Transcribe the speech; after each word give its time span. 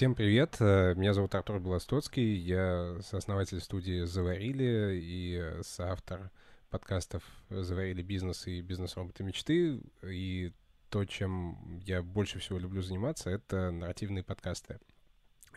Всем 0.00 0.14
привет, 0.14 0.56
э, 0.60 0.94
меня 0.94 1.12
зовут 1.12 1.34
Артур 1.34 1.60
Белостоцкий, 1.60 2.34
я 2.34 2.96
сооснователь 3.02 3.60
студии 3.60 4.06
«Заварили» 4.06 4.98
и 4.98 5.60
соавтор 5.60 6.30
подкастов 6.70 7.22
«Заварили 7.50 8.00
бизнес» 8.00 8.46
и 8.46 8.62
«Бизнес-роботы 8.62 9.24
мечты». 9.24 9.78
И 10.02 10.54
то, 10.88 11.04
чем 11.04 11.82
я 11.84 12.02
больше 12.02 12.38
всего 12.38 12.58
люблю 12.58 12.80
заниматься, 12.80 13.28
это 13.28 13.70
нарративные 13.72 14.24
подкасты. 14.24 14.80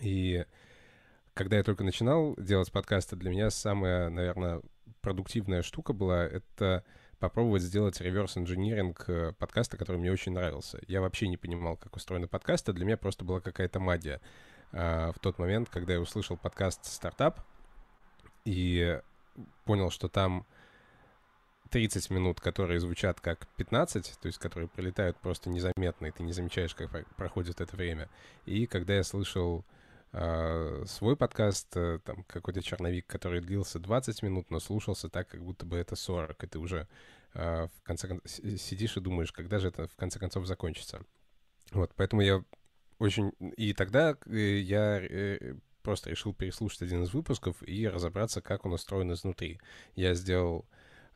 И 0.02 0.46
когда 1.34 1.56
я 1.56 1.64
только 1.64 1.86
начинал 1.86 2.36
делать 2.36 2.70
подкасты, 2.70 3.16
для 3.16 3.30
меня 3.30 3.50
самая, 3.50 4.10
наверное, 4.10 4.62
продуктивная 5.00 5.62
штука 5.62 5.94
была— 5.94 6.26
это 6.28 6.84
попробовать 7.24 7.62
сделать 7.62 8.02
реверс-инжиниринг 8.02 9.06
э, 9.08 9.32
подкаста, 9.40 9.78
который 9.78 9.96
мне 9.96 10.12
очень 10.12 10.34
нравился. 10.34 10.82
Я 10.88 11.00
вообще 11.00 11.30
не 11.30 11.38
понимал, 11.38 11.78
как 11.78 11.96
устроены 11.96 12.28
подкасты, 12.28 12.74
для 12.74 12.84
меня 12.84 12.98
просто 12.98 13.24
была 13.24 13.40
какая-то 13.40 13.80
магия. 13.80 14.20
А, 14.74 15.14
в 15.14 15.20
тот 15.20 15.40
момент, 15.40 15.70
когда 15.70 15.94
я 15.94 16.02
услышал 16.02 16.36
подкаст 16.36 16.84
«Стартап» 16.84 17.40
и 18.44 19.00
понял, 19.64 19.90
что 19.90 20.10
там 20.10 20.46
30 21.70 22.10
минут, 22.10 22.42
которые 22.42 22.82
звучат 22.82 23.22
как 23.22 23.48
15, 23.56 24.20
то 24.20 24.26
есть 24.28 24.38
которые 24.38 24.68
прилетают 24.68 25.16
просто 25.16 25.50
незаметно, 25.50 26.08
и 26.08 26.12
ты 26.12 26.24
не 26.24 26.34
замечаешь, 26.34 26.76
как 26.76 26.90
проходит 27.16 27.62
это 27.62 27.74
время. 27.78 28.10
И 28.46 28.68
когда 28.68 28.96
я 28.96 29.04
слышал 29.04 29.64
э, 30.12 30.84
свой 30.88 31.16
подкаст, 31.16 31.76
э, 31.78 32.00
там 32.04 32.24
какой-то 32.26 32.62
черновик, 32.62 33.08
который 33.08 33.40
длился 33.40 33.80
20 33.80 34.24
минут, 34.24 34.52
но 34.52 34.60
слушался 34.60 35.08
так, 35.08 35.30
как 35.30 35.42
будто 35.42 35.66
бы 35.66 35.78
это 35.78 35.96
40, 35.96 36.44
и 36.44 36.48
ты 36.48 36.60
уже 36.60 36.88
в 37.34 37.82
конце 37.84 38.08
концов 38.08 38.30
сидишь 38.30 38.98
и 38.98 39.02
думаешь, 39.02 39.32
когда 39.32 39.60
же 39.60 39.70
это 39.70 39.88
в 39.88 39.96
конце 39.96 40.20
концов 40.20 40.46
закончится. 40.46 41.04
Вот, 41.72 41.92
поэтому 41.96 42.22
я 42.22 42.44
очень... 43.00 43.32
И 43.58 43.74
тогда 43.74 44.16
э, 44.26 44.60
я 44.60 45.00
э, 45.02 45.56
просто 45.82 46.10
решил 46.10 46.34
переслушать 46.34 46.84
один 46.84 47.04
из 47.04 47.14
выпусков 47.14 47.58
и 47.68 47.88
разобраться, 47.88 48.42
как 48.42 48.66
он 48.66 48.74
устроен 48.74 49.12
изнутри. 49.12 49.60
Я 49.96 50.14
сделал 50.14 50.66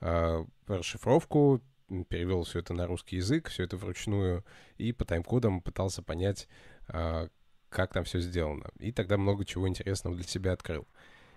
э, 0.02 0.46
расшифровку, 0.68 1.62
перевел 2.10 2.44
все 2.44 2.60
это 2.60 2.74
на 2.74 2.88
русский 2.88 3.18
язык, 3.18 3.50
все 3.50 3.64
это 3.64 3.78
вручную, 3.78 4.46
и 4.78 4.92
по 4.92 5.06
тайм-кодам 5.06 5.62
пытался 5.62 6.02
понять, 6.04 6.48
э, 6.90 7.30
как 7.70 7.94
там 7.94 8.04
все 8.04 8.20
сделано. 8.20 8.70
И 8.80 8.92
тогда 8.92 9.18
много 9.18 9.46
чего 9.46 9.68
интересного 9.68 10.16
для 10.16 10.26
себя 10.26 10.54
открыл. 10.54 10.88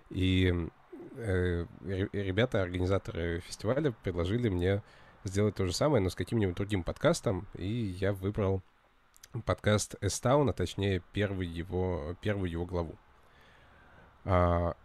И 0.09 0.51
э, 0.53 0.69
ребята, 1.15 2.61
организаторы 2.61 3.41
фестиваля, 3.41 3.91
предложили 4.03 4.49
мне 4.49 4.81
сделать 5.23 5.55
то 5.55 5.65
же 5.65 5.73
самое, 5.73 6.01
но 6.01 6.09
с 6.09 6.15
каким-нибудь 6.15 6.55
другим 6.55 6.83
подкастом, 6.83 7.47
и 7.53 7.67
я 7.67 8.13
выбрал 8.13 8.61
подкаст 9.45 9.95
Эстаун, 10.01 10.49
а 10.49 10.53
точнее 10.53 11.01
первый 11.13 11.47
его, 11.47 12.15
первую 12.21 12.49
его 12.49 12.65
главу. 12.65 12.95
А, 14.25 14.75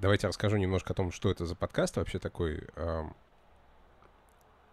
давайте 0.00 0.28
расскажу 0.28 0.56
немножко 0.56 0.92
о 0.92 0.96
том, 0.96 1.10
что 1.10 1.30
это 1.30 1.46
за 1.46 1.56
подкаст 1.56 1.96
вообще 1.96 2.18
такой. 2.18 2.66
А, 2.76 3.06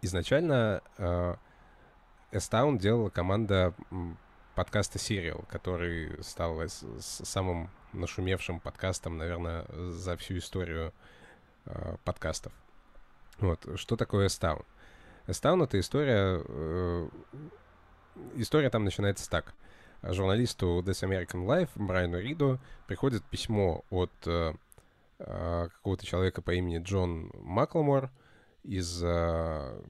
изначально 0.02 0.82
а, 0.98 1.38
Эстаун 2.30 2.78
делала 2.78 3.10
команда 3.10 3.74
подкаста 4.54 4.98
Serial, 4.98 5.46
который 5.46 6.22
стал 6.22 6.60
самым 7.00 7.70
нашумевшим 7.94 8.60
подкастом, 8.60 9.16
наверное, 9.16 9.66
за 9.90 10.16
всю 10.16 10.38
историю 10.38 10.92
э, 11.66 11.96
подкастов. 12.04 12.52
Вот, 13.38 13.66
что 13.76 13.96
такое? 13.96 14.26
Эстаун— 14.26 15.62
это 15.62 15.78
история... 15.80 16.42
Э, 16.46 17.08
история 18.36 18.70
там 18.70 18.84
начинается 18.84 19.28
так. 19.28 19.54
Журналисту 20.02 20.82
This 20.84 21.02
American 21.02 21.46
Life 21.46 21.70
Брайану 21.74 22.18
Риду 22.18 22.58
приходит 22.86 23.24
письмо 23.24 23.84
от 23.90 24.12
э, 24.26 24.52
э, 25.18 25.68
какого-то 25.72 26.04
человека 26.04 26.42
по 26.42 26.52
имени 26.52 26.78
Джон 26.82 27.30
Маклмор 27.34 28.10
из 28.62 29.02
э, 29.02 29.82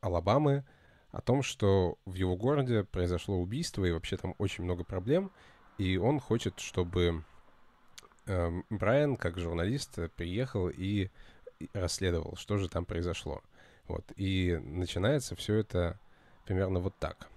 Алабамы, 0.00 0.64
о 1.14 1.20
том, 1.20 1.42
что 1.42 1.96
в 2.06 2.14
его 2.14 2.36
городе 2.36 2.82
произошло 2.82 3.38
убийство, 3.38 3.84
и 3.84 3.92
вообще 3.92 4.16
там 4.16 4.34
очень 4.38 4.64
много 4.64 4.82
проблем, 4.82 5.30
и 5.78 5.96
он 5.96 6.20
хочет, 6.20 6.60
чтобы 6.60 7.24
э, 8.26 8.62
Брайан, 8.70 9.16
как 9.16 9.38
журналист, 9.38 9.98
приехал 10.16 10.68
и 10.68 11.10
расследовал, 11.72 12.36
что 12.36 12.58
же 12.58 12.68
там 12.68 12.84
произошло. 12.84 13.42
Вот. 13.88 14.04
И 14.16 14.60
начинается 14.62 15.36
все 15.36 15.56
это 15.56 15.98
примерно 16.44 16.80
вот 16.80 16.94
так. 16.98 17.28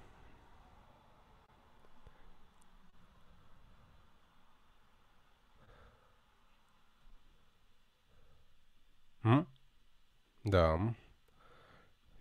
М? 9.23 9.45
Да. 10.43 10.95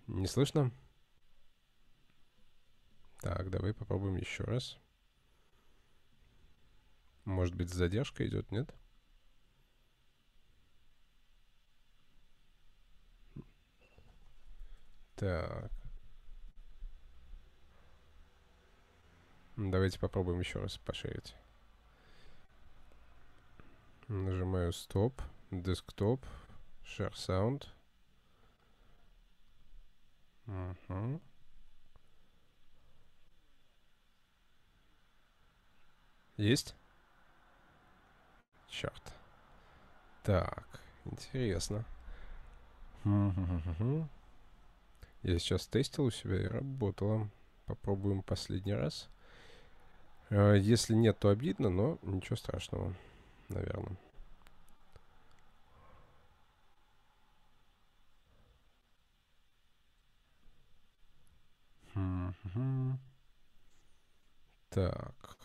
Не 0.09 0.27
слышно? 0.27 0.71
Так, 3.21 3.51
давай 3.51 3.75
попробуем 3.75 4.17
еще 4.17 4.45
раз. 4.45 4.79
Может 7.27 7.57
быть, 7.57 7.71
задержка 7.71 8.25
идет, 8.25 8.51
нет? 8.53 8.73
Так. 15.17 15.73
Давайте 19.57 19.99
попробуем 19.99 20.39
еще 20.39 20.61
раз 20.61 20.79
пошерить. 20.79 21.35
Нажимаю 24.07 24.73
стоп, 24.73 25.21
десктоп, 25.51 26.25
share 26.85 27.13
sound. 27.13 27.67
Угу. 30.47 31.21
Есть? 36.37 36.77
Черт. 38.77 39.03
Так, 40.23 40.67
интересно. 41.07 41.87
Я 45.23 45.39
сейчас 45.39 45.67
тестил 45.67 46.05
у 46.05 46.11
себя 46.11 46.43
и 46.43 46.47
работало. 46.47 47.31
Попробуем 47.65 48.23
последний 48.23 48.75
раз. 48.75 49.09
А, 50.29 50.53
если 50.53 50.93
нет, 50.93 51.19
то 51.19 51.31
обидно, 51.31 51.71
но 51.71 51.99
ничего 52.03 52.37
страшного, 52.37 52.93
наверное. 53.49 53.97
Так. 64.69 65.36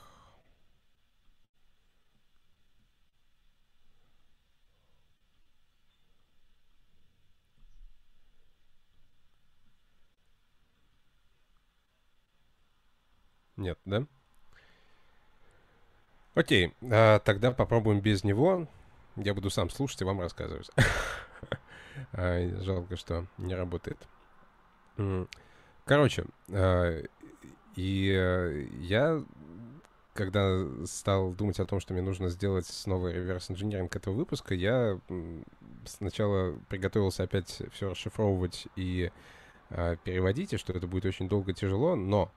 Нет, 13.61 13.77
да? 13.85 14.07
Окей, 16.33 16.73
а, 16.81 17.19
тогда 17.19 17.51
попробуем 17.51 18.01
без 18.01 18.23
него. 18.23 18.67
Я 19.15 19.35
буду 19.35 19.51
сам 19.51 19.69
слушать 19.69 20.01
и 20.01 20.05
вам 20.05 20.19
рассказывать. 20.19 20.69
А, 22.13 22.39
жалко, 22.61 22.95
что 22.95 23.27
не 23.37 23.53
работает. 23.53 23.97
Короче, 25.85 26.25
а, 26.49 27.03
и 27.75 28.11
э, 28.17 28.65
я, 28.79 29.23
когда 30.13 30.65
стал 30.85 31.33
думать 31.33 31.59
о 31.59 31.65
том, 31.65 31.79
что 31.79 31.93
мне 31.93 32.01
нужно 32.01 32.29
сделать 32.29 32.65
снова 32.65 33.09
реверс-инжиниринг 33.09 33.93
этого 33.95 34.15
выпуска, 34.15 34.55
я 34.55 34.99
сначала 35.85 36.57
приготовился 36.69 37.23
опять 37.23 37.61
все 37.73 37.91
расшифровывать 37.91 38.67
и 38.75 39.11
переводить, 39.69 40.53
и 40.53 40.57
что 40.57 40.73
это 40.73 40.87
будет 40.87 41.05
очень 41.05 41.29
долго 41.29 41.53
тяжело, 41.53 41.95
но 41.95 42.31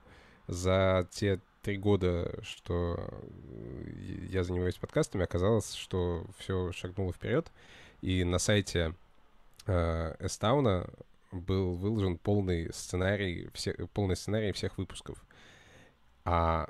за 0.46 1.08
те 1.11 1.41
три 1.62 1.79
года, 1.79 2.38
что 2.43 2.96
э, 2.99 4.26
я 4.29 4.44
занимаюсь 4.44 4.76
подкастами, 4.76 5.25
оказалось, 5.25 5.75
что 5.75 6.26
все 6.38 6.73
шагнуло 6.73 7.12
вперед. 7.12 7.50
И 8.02 8.23
на 8.25 8.38
сайте 8.38 8.94
э, 9.67 10.14
Эстауна 10.20 10.87
был 11.32 11.75
выложен 11.75 12.19
полный 12.19 12.73
сценарий, 12.73 13.49
все, 13.55 13.73
полный 13.94 14.17
сценарий 14.17 14.52
всех 14.52 14.76
выпусков. 14.79 15.25
А 16.25 16.69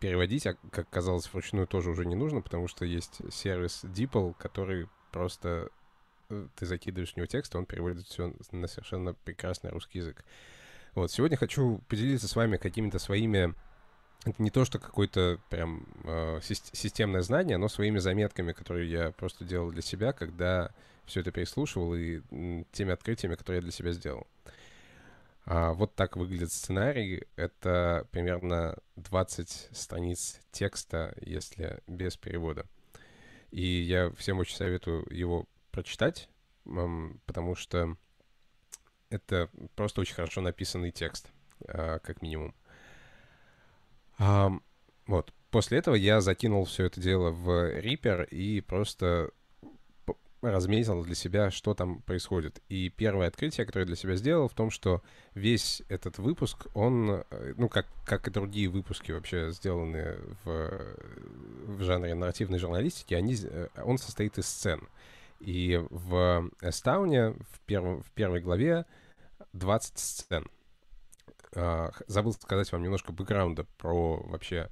переводить, 0.00 0.46
а, 0.46 0.56
как 0.70 0.88
казалось, 0.90 1.32
вручную 1.32 1.66
тоже 1.66 1.90
уже 1.90 2.04
не 2.04 2.14
нужно, 2.14 2.40
потому 2.40 2.68
что 2.68 2.84
есть 2.84 3.20
сервис 3.32 3.84
DeepL, 3.84 4.34
который 4.38 4.88
просто 5.12 5.70
э, 6.30 6.46
ты 6.56 6.66
закидываешь 6.66 7.12
в 7.12 7.16
него 7.16 7.26
текст, 7.26 7.54
и 7.54 7.58
он 7.58 7.66
переводит 7.66 8.06
все 8.06 8.34
на 8.52 8.66
совершенно 8.66 9.14
прекрасный 9.14 9.70
русский 9.70 9.98
язык. 9.98 10.24
Вот, 10.94 11.10
сегодня 11.10 11.36
хочу 11.36 11.80
поделиться 11.88 12.28
с 12.28 12.36
вами 12.36 12.56
какими-то 12.56 12.98
своими 12.98 13.54
это 14.24 14.42
не 14.42 14.50
то, 14.50 14.64
что 14.64 14.78
какое-то 14.78 15.38
прям 15.50 15.86
э, 16.04 16.40
системное 16.42 17.20
знание, 17.20 17.58
но 17.58 17.68
своими 17.68 17.98
заметками, 17.98 18.52
которые 18.52 18.90
я 18.90 19.10
просто 19.10 19.44
делал 19.44 19.70
для 19.70 19.82
себя, 19.82 20.12
когда 20.12 20.70
все 21.04 21.20
это 21.20 21.30
переслушивал, 21.30 21.94
и 21.94 22.22
теми 22.72 22.92
открытиями, 22.92 23.34
которые 23.34 23.58
я 23.58 23.62
для 23.62 23.72
себя 23.72 23.92
сделал. 23.92 24.26
А, 25.46 25.74
вот 25.74 25.94
так 25.94 26.16
выглядит 26.16 26.52
сценарий. 26.52 27.24
Это 27.36 28.06
примерно 28.10 28.78
20 28.96 29.68
страниц 29.72 30.40
текста, 30.50 31.14
если 31.20 31.80
без 31.86 32.16
перевода. 32.16 32.66
И 33.50 33.62
я 33.62 34.10
всем 34.12 34.38
очень 34.38 34.56
советую 34.56 35.06
его 35.10 35.46
прочитать, 35.70 36.30
потому 36.64 37.54
что 37.54 37.96
это 39.14 39.48
просто 39.76 40.00
очень 40.00 40.14
хорошо 40.14 40.40
написанный 40.40 40.90
текст, 40.90 41.30
а, 41.68 41.98
как 42.00 42.22
минимум. 42.22 42.54
Вот. 44.18 45.32
После 45.50 45.78
этого 45.78 45.94
я 45.94 46.20
закинул 46.20 46.64
все 46.64 46.86
это 46.86 47.00
дело 47.00 47.30
в 47.30 47.48
Reaper 47.78 48.26
и 48.28 48.60
просто 48.60 49.30
разметил 50.50 51.02
для 51.04 51.14
себя, 51.14 51.50
что 51.50 51.74
там 51.74 52.02
происходит. 52.02 52.60
И 52.68 52.90
первое 52.90 53.28
открытие, 53.28 53.66
которое 53.66 53.84
я 53.84 53.86
для 53.86 53.96
себя 53.96 54.16
сделал, 54.16 54.48
в 54.48 54.54
том, 54.54 54.70
что 54.70 55.02
весь 55.34 55.82
этот 55.88 56.18
выпуск, 56.18 56.66
он, 56.74 57.24
э, 57.30 57.54
ну, 57.56 57.68
как, 57.68 57.86
как 58.04 58.28
и 58.28 58.30
другие 58.30 58.68
выпуски 58.68 59.12
вообще 59.12 59.50
сделанные 59.52 60.18
в, 60.44 60.96
в 61.66 61.82
жанре 61.82 62.14
нарративной 62.14 62.58
журналистики, 62.58 63.14
они, 63.14 63.36
э, 63.42 63.68
он 63.84 63.98
состоит 63.98 64.38
из 64.38 64.46
сцен. 64.46 64.80
И 65.40 65.82
в 65.90 66.50
Эстауне 66.60 67.30
в, 67.30 67.60
первом, 67.66 68.02
в 68.02 68.10
первой 68.10 68.40
главе 68.40 68.86
20 69.54 69.98
сцен. 69.98 70.46
А, 71.56 71.90
забыл 72.06 72.32
сказать 72.34 72.70
вам 72.70 72.82
немножко 72.82 73.12
бэкграунда 73.12 73.64
про 73.78 74.18
вообще 74.18 74.68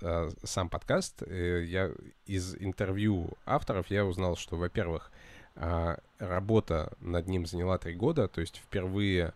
Э, 0.00 0.30
сам 0.44 0.68
подкаст, 0.68 1.22
э, 1.22 1.64
я 1.64 1.90
из 2.26 2.54
интервью 2.56 3.30
авторов 3.46 3.90
я 3.90 4.04
узнал, 4.04 4.36
что, 4.36 4.56
во-первых, 4.56 5.10
э, 5.56 5.96
работа 6.18 6.92
над 7.00 7.26
ним 7.26 7.46
заняла 7.46 7.78
три 7.78 7.94
года, 7.94 8.28
то 8.28 8.40
есть 8.40 8.58
впервые 8.58 9.34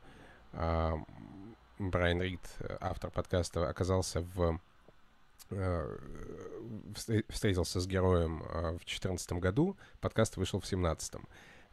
Брайан 1.79 2.21
Рид, 2.21 2.43
автор 2.81 3.11
подкаста, 3.11 3.69
оказался 3.69 4.21
в 4.21 4.61
встретился 7.29 7.81
с 7.81 7.87
героем 7.87 8.41
в 8.41 8.79
2014 8.79 9.33
году, 9.33 9.77
подкаст 10.01 10.37
вышел 10.37 10.61
в 10.61 10.69
2017. 10.69 11.15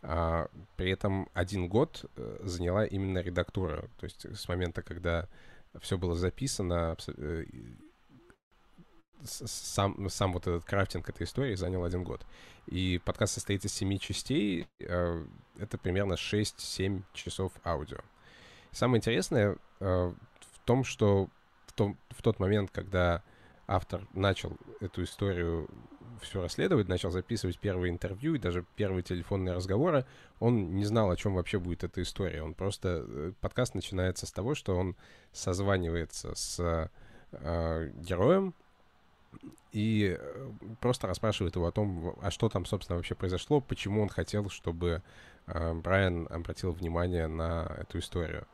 А, 0.01 0.47
при 0.75 0.91
этом 0.91 1.29
один 1.33 1.67
год 1.67 2.05
заняла 2.41 2.85
именно 2.85 3.19
редактура, 3.19 3.89
то 3.97 4.05
есть 4.05 4.25
с 4.25 4.47
момента, 4.47 4.81
когда 4.81 5.27
все 5.79 5.97
было 5.97 6.15
записано, 6.15 6.95
сам, 9.23 10.09
сам 10.09 10.33
вот 10.33 10.47
этот 10.47 10.63
крафтинг 10.63 11.09
этой 11.09 11.23
истории 11.23 11.55
занял 11.55 11.83
один 11.83 12.03
год. 12.03 12.25
И 12.67 13.01
подкаст 13.03 13.33
состоит 13.33 13.65
из 13.65 13.73
семи 13.73 13.99
частей. 13.99 14.67
Э, 14.79 15.23
это 15.57 15.77
примерно 15.77 16.13
6-7 16.13 17.03
часов 17.13 17.51
аудио. 17.65 17.99
Самое 18.71 18.99
интересное 18.99 19.57
э, 19.79 19.85
в 19.85 20.59
том, 20.65 20.83
что 20.83 21.29
в, 21.65 21.73
том, 21.73 21.97
в 22.09 22.21
тот 22.21 22.39
момент, 22.39 22.71
когда 22.71 23.23
автор 23.69 24.07
начал 24.13 24.57
эту 24.81 25.03
историю 25.03 25.69
все 26.21 26.41
расследовать, 26.41 26.89
начал 26.89 27.11
записывать 27.11 27.59
первые 27.59 27.91
интервью 27.91 28.35
и 28.35 28.39
даже 28.39 28.65
первые 28.75 29.03
телефонные 29.03 29.55
разговоры, 29.55 30.05
он 30.39 30.75
не 30.75 30.83
знал, 30.83 31.09
о 31.11 31.15
чем 31.15 31.35
вообще 31.35 31.59
будет 31.59 31.83
эта 31.83 32.01
история. 32.01 32.43
Он 32.43 32.53
просто... 32.53 33.05
Э, 33.07 33.31
подкаст 33.39 33.75
начинается 33.75 34.25
с 34.25 34.31
того, 34.31 34.55
что 34.55 34.75
он 34.75 34.97
созванивается 35.31 36.35
с 36.35 36.89
э, 37.31 37.91
героем, 37.95 38.53
и 39.71 40.17
э, 40.19 40.49
просто 40.81 41.07
расспрашивает 41.07 41.55
его 41.55 41.67
о 41.67 41.71
том, 41.71 42.17
а 42.21 42.31
что 42.31 42.49
там, 42.49 42.65
собственно, 42.65 42.97
вообще 42.97 43.15
произошло, 43.15 43.61
почему 43.61 44.01
он 44.01 44.09
хотел, 44.09 44.49
чтобы 44.49 45.03
э, 45.45 45.73
Брайан 45.73 46.27
обратил 46.29 46.71
внимание 46.71 47.27
на 47.27 47.77
эту 47.79 47.99
историю. 47.99 48.47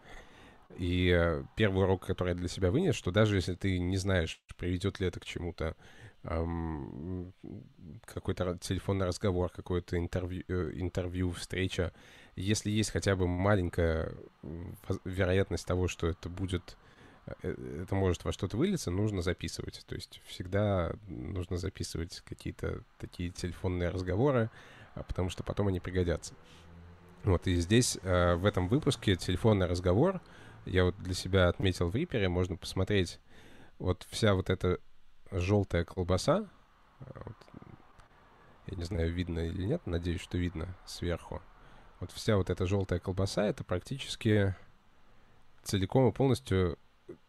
И 0.77 1.09
э, 1.09 1.43
первый 1.55 1.83
урок, 1.83 2.05
который 2.05 2.29
я 2.29 2.35
для 2.35 2.47
себя 2.47 2.71
вынес, 2.71 2.95
что 2.95 3.11
даже 3.11 3.35
если 3.35 3.55
ты 3.55 3.79
не 3.79 3.97
знаешь, 3.97 4.41
приведет 4.57 4.99
ли 4.99 5.07
это 5.07 5.19
к 5.19 5.25
чему-то, 5.25 5.75
эм, 6.23 7.33
какой-то 8.05 8.57
телефонный 8.59 9.05
разговор, 9.05 9.49
какое-то 9.49 9.97
интервью, 9.97 10.43
э, 10.47 10.71
интервью, 10.75 11.31
встреча, 11.31 11.93
если 12.35 12.69
есть 12.69 12.91
хотя 12.91 13.15
бы 13.15 13.27
маленькая 13.27 14.13
вероятность 15.05 15.65
того, 15.65 15.87
что 15.87 16.07
это 16.07 16.29
будет 16.29 16.77
Э, 17.25 17.81
это 17.83 17.95
может 17.95 18.23
во 18.23 18.31
что-то 18.31 18.57
вылиться, 18.57 18.91
нужно 18.91 19.21
записывать. 19.21 19.83
То 19.87 19.95
есть 19.95 20.21
всегда 20.25 20.93
нужно 21.07 21.57
записывать 21.57 22.21
какие-то 22.25 22.81
такие 22.97 23.29
телефонные 23.31 23.89
разговоры, 23.89 24.49
а, 24.93 25.03
потому 25.03 25.29
что 25.29 25.43
потом 25.43 25.67
они 25.67 25.79
пригодятся. 25.79 26.33
Вот, 27.23 27.47
и 27.47 27.55
здесь, 27.55 27.97
э, 28.03 28.35
в 28.35 28.45
этом 28.45 28.67
выпуске, 28.67 29.15
телефонный 29.15 29.65
разговор, 29.65 30.21
я 30.65 30.85
вот 30.85 30.97
для 30.97 31.13
себя 31.13 31.49
отметил 31.49 31.89
в 31.89 31.95
Рипере, 31.95 32.29
можно 32.29 32.55
посмотреть, 32.55 33.19
вот 33.79 34.05
вся 34.09 34.33
вот 34.35 34.49
эта 34.49 34.79
желтая 35.31 35.85
колбаса, 35.85 36.47
э, 36.99 37.05
вот, 37.25 37.35
я 38.67 38.77
не 38.77 38.83
знаю, 38.83 39.13
видно 39.13 39.39
или 39.39 39.65
нет, 39.65 39.85
надеюсь, 39.85 40.21
что 40.21 40.37
видно 40.37 40.75
сверху. 40.85 41.41
Вот 41.99 42.11
вся 42.11 42.35
вот 42.37 42.49
эта 42.49 42.65
желтая 42.65 42.99
колбаса, 42.99 43.45
это 43.45 43.63
практически 43.63 44.55
целиком 45.63 46.09
и 46.09 46.11
полностью 46.11 46.77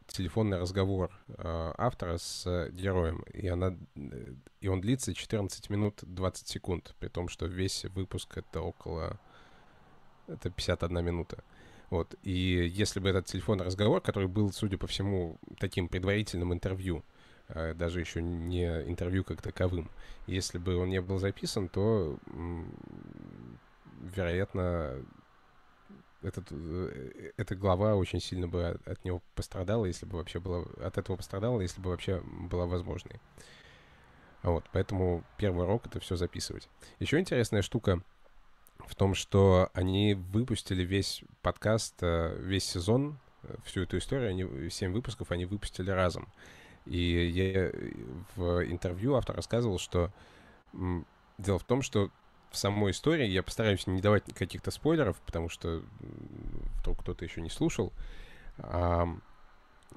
телефонный 0.07 0.59
разговор 0.59 1.11
э, 1.29 1.75
автора 1.77 2.19
с 2.19 2.47
э, 2.47 2.71
героем, 2.71 3.23
и, 3.33 3.49
она, 3.49 3.77
э, 3.97 4.35
и 4.61 4.69
он 4.69 4.81
длится 4.81 5.15
14 5.15 5.69
минут 5.71 6.01
20 6.03 6.49
секунд, 6.49 6.95
при 6.99 7.09
том, 7.09 7.29
что 7.29 7.47
весь 7.47 7.85
выпуск 7.87 8.39
это 8.39 8.61
около... 8.61 9.19
Это 10.27 10.51
51 10.51 11.05
минута. 11.05 11.45
Вот. 11.91 12.15
И 12.23 12.33
если 12.33 13.01
бы 13.01 13.09
этот 13.09 13.27
телефонный 13.27 13.65
разговор, 13.65 14.01
который 14.01 14.29
был, 14.29 14.53
судя 14.53 14.79
по 14.79 14.87
всему, 14.87 15.39
таким 15.59 15.89
предварительным 15.89 16.53
интервью, 16.53 17.05
э, 17.49 17.75
даже 17.75 18.01
еще 18.01 18.23
не 18.23 18.65
интервью 18.65 19.25
как 19.25 19.41
таковым, 19.41 19.91
если 20.27 20.59
бы 20.59 20.77
он 20.77 20.91
не 20.91 21.01
был 21.01 21.19
записан, 21.19 21.69
то, 21.69 22.19
вероятно, 24.15 25.05
этот, 26.23 26.47
э, 26.51 27.33
эта 27.37 27.55
глава 27.55 27.95
очень 27.95 28.21
сильно 28.21 28.49
бы 28.49 28.67
от, 28.67 28.89
от 28.89 29.05
него 29.05 29.23
пострадала, 29.35 29.85
если 29.87 30.07
бы 30.07 30.19
вообще 30.19 30.41
было 30.41 30.67
от 30.83 30.99
этого 30.99 31.17
пострадала, 31.17 31.61
если 31.61 31.81
бы 31.81 31.91
вообще 31.91 32.21
была 32.51 32.67
возможной. 32.67 33.21
Вот, 34.43 34.65
поэтому 34.73 35.25
первый 35.39 35.65
урок— 35.65 35.87
это 35.87 36.01
все 36.01 36.17
записывать. 36.17 36.69
Еще 36.99 37.19
интересная 37.19 37.63
штука 37.63 38.01
в 38.87 38.95
том, 38.95 39.15
что 39.15 39.71
они 39.75 40.15
выпустили 40.15 40.85
весь 40.85 41.23
подкаст, 41.43 41.95
э, 42.03 42.37
весь 42.41 42.65
сезон, 42.65 43.19
э, 43.43 43.55
всю 43.65 43.83
эту 43.83 43.99
историю, 43.99 44.31
они, 44.31 44.71
7 44.71 44.93
выпусков 44.93 45.31
они 45.31 45.45
выпустили 45.45 45.91
разом. 45.91 46.29
И 46.85 46.99
я 46.99 47.73
в 48.37 48.65
интервью 48.65 49.15
автор 49.17 49.37
рассказывал, 49.37 49.79
что 49.79 50.13
дело 51.39 51.59
в 51.59 51.65
том, 51.65 51.83
что 51.83 52.11
в 52.51 52.59
самой 52.59 52.93
истории. 52.93 53.27
Я 53.27 53.43
постараюсь 53.43 53.87
не 53.87 54.01
давать 54.01 54.25
каких-то 54.35 54.71
спойлеров, 54.71 55.21
потому 55.27 55.49
что 55.49 55.83
вдруг 56.81 57.01
кто-то 57.01 57.25
еще 57.25 57.41
не 57.41 57.51
слушал. 57.51 57.93
А, 58.59 59.07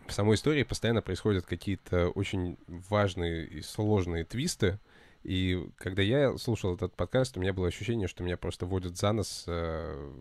в 0.07 0.11
самой 0.11 0.35
истории 0.35 0.63
постоянно 0.63 1.01
происходят 1.01 1.45
какие-то 1.45 2.09
очень 2.09 2.57
важные 2.67 3.45
и 3.45 3.61
сложные 3.61 4.25
твисты. 4.25 4.79
И 5.23 5.69
когда 5.77 6.01
я 6.01 6.37
слушал 6.37 6.75
этот 6.75 6.95
подкаст, 6.95 7.37
у 7.37 7.41
меня 7.41 7.53
было 7.53 7.67
ощущение, 7.67 8.07
что 8.07 8.23
меня 8.23 8.37
просто 8.37 8.65
водят 8.65 8.97
за 8.97 9.11
нос 9.11 9.43
э, 9.47 10.11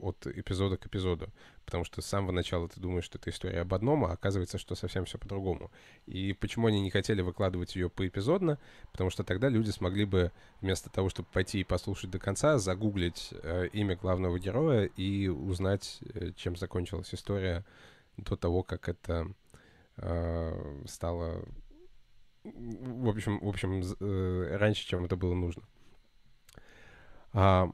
от 0.00 0.26
эпизода 0.26 0.76
к 0.76 0.86
эпизоду. 0.86 1.28
Потому 1.64 1.84
что 1.84 2.02
с 2.02 2.06
самого 2.06 2.32
начала 2.32 2.68
ты 2.68 2.80
думаешь, 2.80 3.04
что 3.04 3.18
это 3.18 3.30
история 3.30 3.60
об 3.60 3.72
одном, 3.74 4.04
а 4.04 4.12
оказывается, 4.12 4.58
что 4.58 4.74
совсем 4.74 5.04
все 5.04 5.18
по-другому. 5.18 5.70
И 6.06 6.32
почему 6.32 6.66
они 6.66 6.80
не 6.80 6.90
хотели 6.90 7.22
выкладывать 7.22 7.76
ее 7.76 7.88
поэпизодно? 7.88 8.58
Потому 8.92 9.10
что 9.10 9.22
тогда 9.22 9.48
люди 9.48 9.70
смогли 9.70 10.04
бы, 10.04 10.32
вместо 10.60 10.90
того, 10.90 11.08
чтобы 11.08 11.28
пойти 11.32 11.60
и 11.60 11.64
послушать 11.64 12.10
до 12.10 12.18
конца, 12.18 12.58
загуглить 12.58 13.32
э, 13.42 13.68
имя 13.72 13.96
главного 13.96 14.38
героя 14.38 14.84
и 14.84 15.28
узнать, 15.28 16.00
э, 16.14 16.32
чем 16.36 16.56
закончилась 16.56 17.14
история 17.14 17.64
до 18.16 18.36
того, 18.36 18.62
как 18.62 18.88
это 18.88 19.32
э, 19.96 20.82
стало... 20.86 21.44
В 22.44 23.08
общем, 23.08 23.38
в 23.40 23.48
общем, 23.48 23.82
э, 24.00 24.56
раньше, 24.56 24.86
чем 24.86 25.04
это 25.04 25.16
было 25.16 25.34
нужно. 25.34 25.62
А, 27.32 27.70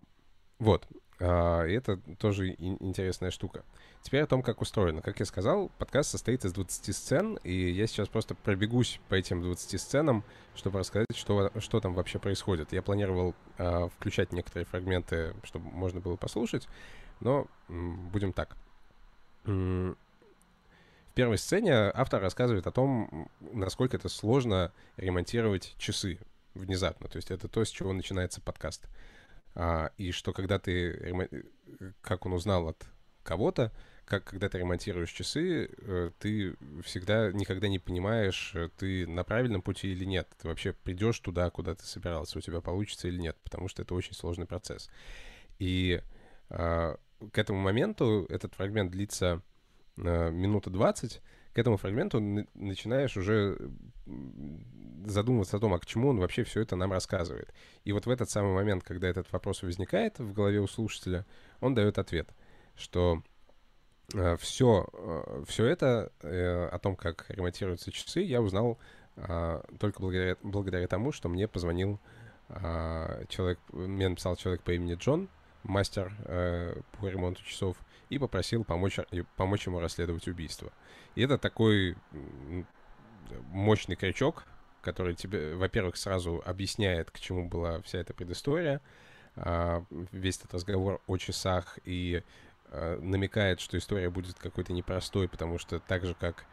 вот. 0.59 0.87
А, 1.19 1.65
это 1.65 1.99
тоже 2.19 2.55
интересная 2.59 3.31
штука. 3.31 3.65
Теперь 4.03 4.23
о 4.23 4.27
том, 4.27 4.43
как 4.43 4.61
устроено. 4.61 5.03
Как 5.03 5.19
я 5.19 5.27
сказал, 5.27 5.71
подкаст 5.79 6.11
состоит 6.11 6.45
из 6.45 6.53
20 6.53 6.95
сцен, 6.95 7.39
и 7.43 7.71
я 7.71 7.87
сейчас 7.87 8.09
просто 8.09 8.35
пробегусь 8.35 9.01
по 9.09 9.15
этим 9.15 9.43
20 9.43 9.81
сценам, 9.81 10.25
чтобы 10.55 10.79
рассказать, 10.79 11.07
что, 11.15 11.51
что 11.59 11.81
там 11.81 11.95
вообще 11.95 12.19
происходит. 12.19 12.73
Я 12.73 12.83
планировал 12.83 13.35
э, 13.59 13.89
включать 13.97 14.33
некоторые 14.33 14.67
фрагменты, 14.67 15.35
чтобы 15.43 15.71
можно 15.71 16.01
было 16.01 16.17
послушать, 16.17 16.69
но 17.21 17.47
м, 17.69 18.09
будем 18.11 18.33
так. 18.33 18.57
Первой 21.17 21.39
сцене 21.39 21.73
автор 21.95 22.21
рассказывает 22.21 22.67
о 22.67 22.71
том, 22.71 23.31
насколько 23.41 23.97
это 23.97 24.11
сложно 24.11 24.71
ремонтировать 24.99 25.75
часы 25.79 26.19
внезапно. 26.53 27.09
То 27.09 27.17
есть 27.17 27.31
это 27.31 27.49
то, 27.49 27.65
с 27.65 27.71
чего 27.71 27.95
начинается 27.95 28.43
подкаст. 28.43 28.87
А, 29.55 29.93
и 29.97 30.13
что 30.13 30.35
когда 30.35 30.59
ты, 30.59 31.57
как 32.03 32.27
он 32.27 32.35
узнал 32.35 32.69
от 32.69 32.85
кого-то, 33.23 33.73
как 34.05 34.25
когда 34.25 34.51
ты 34.51 34.59
ремонтируешь 34.59 35.11
часы, 35.11 35.71
э, 35.79 36.11
ты 36.19 36.55
всегда 36.85 37.33
никогда 37.33 37.67
не 37.67 37.79
понимаешь, 37.79 38.53
э, 38.55 38.69
ты 38.77 39.07
на 39.07 39.25
правильном 39.25 39.63
пути 39.63 39.91
или 39.91 40.05
нет. 40.05 40.29
Ты 40.41 40.49
вообще 40.49 40.75
придешь 40.75 41.19
туда, 41.21 41.49
куда 41.49 41.75
ты 41.75 41.85
собирался, 41.85 42.39
у 42.39 42.43
тебя 42.43 42.61
получится 42.61 43.09
или 43.09 43.19
нет, 43.19 43.39
потому 43.43 43.69
что 43.69 43.83
это 43.83 43.95
очень 43.95 44.13
сложный 44.13 44.47
процесс. 44.47 44.91
И 45.59 46.03
а, 46.51 46.99
к 47.33 47.39
этому 47.39 47.59
моменту 47.59 48.27
этот 48.29 48.55
фрагмент 48.55 48.93
длится 48.93 49.43
а, 49.99 50.31
минута 50.31 50.71
20, 50.71 51.23
к 51.53 51.59
этому 51.59 51.77
фрагменту 51.77 52.21
начинаешь 52.55 53.17
уже 53.17 53.59
задумываться 55.07 55.57
о 55.57 55.61
том, 55.61 55.73
а 55.75 55.79
к 55.79 55.87
чему 55.87 56.09
он 56.09 56.19
вообще 56.19 56.45
все 56.45 56.61
это 56.61 56.77
нам 56.77 56.93
рассказывает. 56.93 57.53
И 57.85 57.93
вот 57.93 58.07
в 58.07 58.11
этот 58.11 58.29
самый 58.29 58.53
момент, 58.53 58.85
когда 58.85 59.09
этот 59.09 59.31
вопрос 59.33 59.63
возникает 59.63 60.19
в 60.19 60.33
голове 60.33 60.61
у 60.61 60.67
слушателя, 60.67 61.25
он 61.61 61.75
дает 61.75 61.99
ответ, 61.99 62.29
что 62.75 63.23
все, 64.39 64.87
э, 64.93 65.45
все 65.47 65.67
э, 65.67 65.71
это 65.71 66.13
э, 66.23 66.69
о 66.69 66.79
том, 66.79 66.97
как 66.97 67.27
ремонтируются 67.29 67.91
часы, 67.91 68.21
я 68.21 68.41
узнал 68.41 68.79
только 69.81 70.03
благодаря, 70.03 70.37
благодаря 70.43 70.87
тому, 70.89 71.11
что 71.11 71.31
мне 71.31 71.49
позвонил 71.49 71.99
человек, 72.51 73.59
мне 73.73 74.11
написал 74.11 74.37
человек 74.37 74.61
по 74.61 74.73
имени 74.73 74.93
Джон, 74.93 75.31
мастер 75.63 76.13
по 77.01 77.09
ремонту 77.09 77.43
часов, 77.43 77.79
и 78.09 78.19
попросил 78.19 78.65
помочь, 78.65 78.99
помочь 79.37 79.67
ему 79.67 79.81
расследовать 79.81 80.29
убийство. 80.29 80.73
И 81.15 81.23
это 81.23 81.39
такой 81.39 81.97
мощный 83.51 83.97
крючок, 83.97 84.45
который 84.83 85.15
тебе, 85.15 85.57
во-первых, 85.57 85.97
сразу 85.97 86.43
объясняет, 86.45 87.11
к 87.11 87.19
чему 87.19 87.49
была 87.49 87.81
вся 87.83 87.99
эта 87.99 88.15
предыстория, 88.15 88.81
а, 89.35 89.85
весь 90.13 90.39
этот 90.39 90.55
разговор 90.55 91.03
о 91.07 91.17
часах 91.19 91.79
и 91.85 92.23
а, 92.67 92.99
намекает, 93.01 93.61
что 93.61 93.77
история 93.77 94.11
будет 94.11 94.39
какой-то 94.39 94.73
непростой, 94.73 95.29
потому 95.29 95.59
что 95.59 95.81
так 95.81 96.07
же, 96.07 96.15
как 96.15 96.45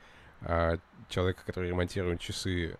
а, 0.41 0.79
человек, 1.09 1.43
который 1.45 1.69
ремонтирует 1.69 2.19
часы, 2.19 2.77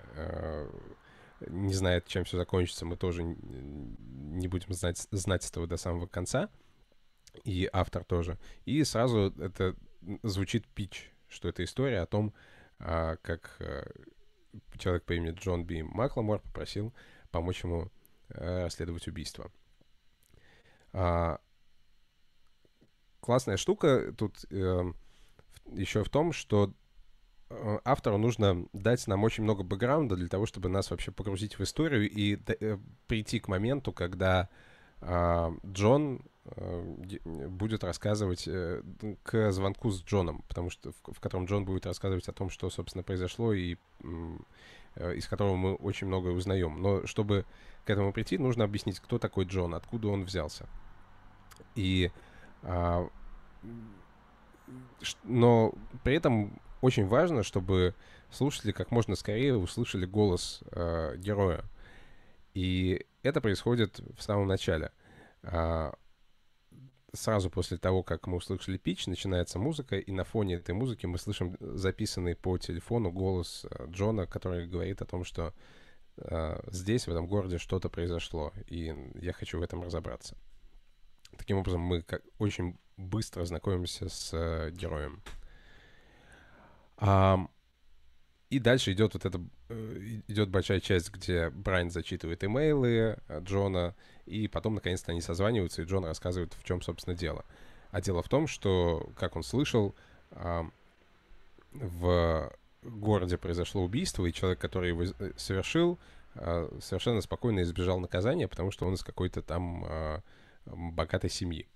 не 1.48 1.74
знает, 1.74 2.08
чем 2.08 2.24
все 2.24 2.38
закончится, 2.38 2.86
мы 2.86 2.96
тоже 2.96 3.22
не 3.24 4.48
будем 4.48 4.74
знать, 4.74 4.98
знать 5.12 5.48
этого 5.48 5.68
до 5.68 5.76
самого 5.78 6.08
конца 6.08 6.50
и 7.44 7.70
автор 7.72 8.04
тоже. 8.04 8.38
И 8.66 8.84
сразу 8.84 9.34
это 9.40 9.76
звучит 10.24 10.68
пич, 10.68 11.12
что 11.28 11.50
это 11.50 11.64
история 11.64 12.02
о 12.02 12.06
том, 12.06 12.34
а, 12.80 13.18
как 13.18 13.56
а, 13.60 13.90
человек 14.78 15.04
по 15.04 15.14
имени 15.14 15.32
Джон 15.32 15.66
Би 15.66 15.84
Макламор 15.84 16.40
попросил 16.40 16.94
помочь 17.32 17.64
ему 17.64 17.92
а, 18.30 18.66
расследовать 18.66 19.08
убийство. 19.08 19.52
А, 20.92 21.40
классная 23.20 23.58
штука 23.58 24.14
тут 24.18 24.46
э, 24.52 24.94
еще 25.72 26.04
в 26.04 26.10
том, 26.10 26.34
что 26.34 26.74
э, 27.50 27.78
автору 27.86 28.18
нужно 28.18 28.68
дать 28.74 29.08
нам 29.08 29.24
очень 29.24 29.44
много 29.44 29.64
бэкграунда 29.64 30.18
для 30.18 30.28
того, 30.28 30.46
чтобы 30.46 30.68
нас 30.68 30.92
вообще 30.92 31.12
погрузить 31.12 31.58
в 31.58 31.64
историю 31.64 32.08
и 32.10 32.36
э, 32.36 32.78
прийти 33.08 33.40
к 33.40 33.48
моменту, 33.48 33.94
когда 33.94 34.50
э, 35.00 35.52
Джон 35.66 36.22
Э, 36.22 36.33
будет 37.26 37.84
рассказывать 37.84 38.48
э, 38.48 38.82
к 39.24 39.52
звонку 39.52 39.92
с 39.92 40.04
Джоном, 40.04 40.44
потому 40.48 40.70
что 40.70 40.92
в, 40.92 41.14
в 41.14 41.20
котором 41.20 41.46
Джон 41.46 41.64
будет 41.64 41.86
рассказывать 41.86 42.28
о 42.28 42.34
том, 42.34 42.50
что, 42.50 42.70
собственно, 42.70 43.04
произошло 43.04 43.54
и 43.54 43.78
э, 44.96 45.16
из 45.16 45.28
которого 45.28 45.56
мы 45.56 45.76
очень 45.76 46.08
многое 46.08 46.34
узнаем. 46.34 46.82
Но 46.82 47.06
чтобы 47.08 47.46
к 47.86 47.90
этому 47.90 48.12
прийти, 48.12 48.38
нужно 48.38 48.66
объяснить, 48.66 49.00
кто 49.00 49.20
такой 49.20 49.46
Джон, 49.46 49.74
откуда 49.74 50.10
он 50.10 50.24
взялся. 50.26 50.68
И 51.76 52.12
а, 52.64 53.08
но 55.24 55.74
при 56.04 56.16
этом 56.16 56.60
очень 56.82 57.08
важно, 57.08 57.44
чтобы 57.44 57.96
слушатели 58.32 58.72
как 58.72 58.92
можно 58.92 59.16
скорее 59.16 59.56
услышали 59.56 60.06
голос 60.06 60.62
э, 60.72 61.16
героя. 61.18 61.64
И 62.54 63.06
это 63.22 63.42
происходит 63.42 64.00
в 64.18 64.22
самом 64.22 64.48
начале. 64.48 64.92
А, 65.44 65.94
сразу 67.14 67.50
после 67.50 67.78
того, 67.78 68.04
как 68.04 68.28
мы 68.28 68.38
услышали 68.38 68.78
пич, 68.78 69.08
начинается 69.08 69.60
музыка, 69.60 69.98
и 69.98 70.12
на 70.12 70.24
фоне 70.24 70.56
этой 70.56 70.74
музыки 70.74 71.06
мы 71.06 71.18
слышим 71.18 71.56
записанный 71.60 72.36
по 72.36 72.58
телефону 72.58 73.12
голос 73.12 73.66
э, 73.70 73.86
Джона, 73.90 74.26
который 74.26 74.68
говорит 74.68 75.02
о 75.02 75.06
том, 75.06 75.24
что 75.24 75.54
э, 76.18 76.60
здесь, 76.72 77.08
в 77.08 77.12
этом 77.12 77.28
городе, 77.28 77.60
что-то 77.60 77.90
произошло, 77.90 78.52
и 78.68 78.94
я 79.16 79.34
хочу 79.34 79.60
в 79.60 79.62
этом 79.62 79.84
разобраться. 79.84 80.36
Таким 81.38 81.58
образом, 81.58 81.82
мы 81.82 82.02
как, 82.02 82.24
очень 82.40 82.78
быстро 82.98 83.46
знакомимся 83.46 84.10
с 84.10 84.32
э, 84.34 84.72
героем. 84.72 85.22
А, 86.98 87.48
и 88.54 88.60
дальше 88.60 88.92
идет 88.92 89.16
вот 89.16 89.26
эта 89.26 89.42
э, 89.70 90.20
идет 90.28 90.50
большая 90.50 90.80
часть, 90.80 91.12
где 91.12 91.50
Брайан 91.50 91.90
зачитывает 91.90 92.44
имейлы 92.44 93.18
э, 93.28 93.42
Джона, 93.42 93.96
и 94.28 94.48
потом, 94.48 94.76
наконец-то, 94.76 95.12
они 95.12 95.22
созваниваются, 95.22 95.82
и 95.82 95.86
Джон 95.86 96.06
рассказывает, 96.06 96.54
в 96.54 96.64
чем, 96.64 96.80
собственно, 96.82 97.16
дело. 97.16 97.46
А 97.90 98.00
дело 98.00 98.22
в 98.22 98.30
том, 98.30 98.46
что, 98.46 99.10
как 99.18 99.36
он 99.36 99.42
слышал, 99.44 99.96
в 101.72 102.54
городе 102.84 103.38
произошло 103.38 103.84
убийство, 103.84 104.26
и 104.26 104.34
человек, 104.34 104.60
который 104.60 104.90
его 104.90 105.04
э, 105.04 105.32
совершил, 105.36 105.98
совершенно 106.36 107.22
спокойно 107.22 107.62
избежал 107.62 108.00
наказания, 108.00 108.48
потому 108.48 108.72
что 108.72 108.88
он 108.88 108.96
из 108.96 109.04
какой-то 109.04 109.44
там 109.44 110.22
богатой 110.66 111.30
семьи. 111.30 111.68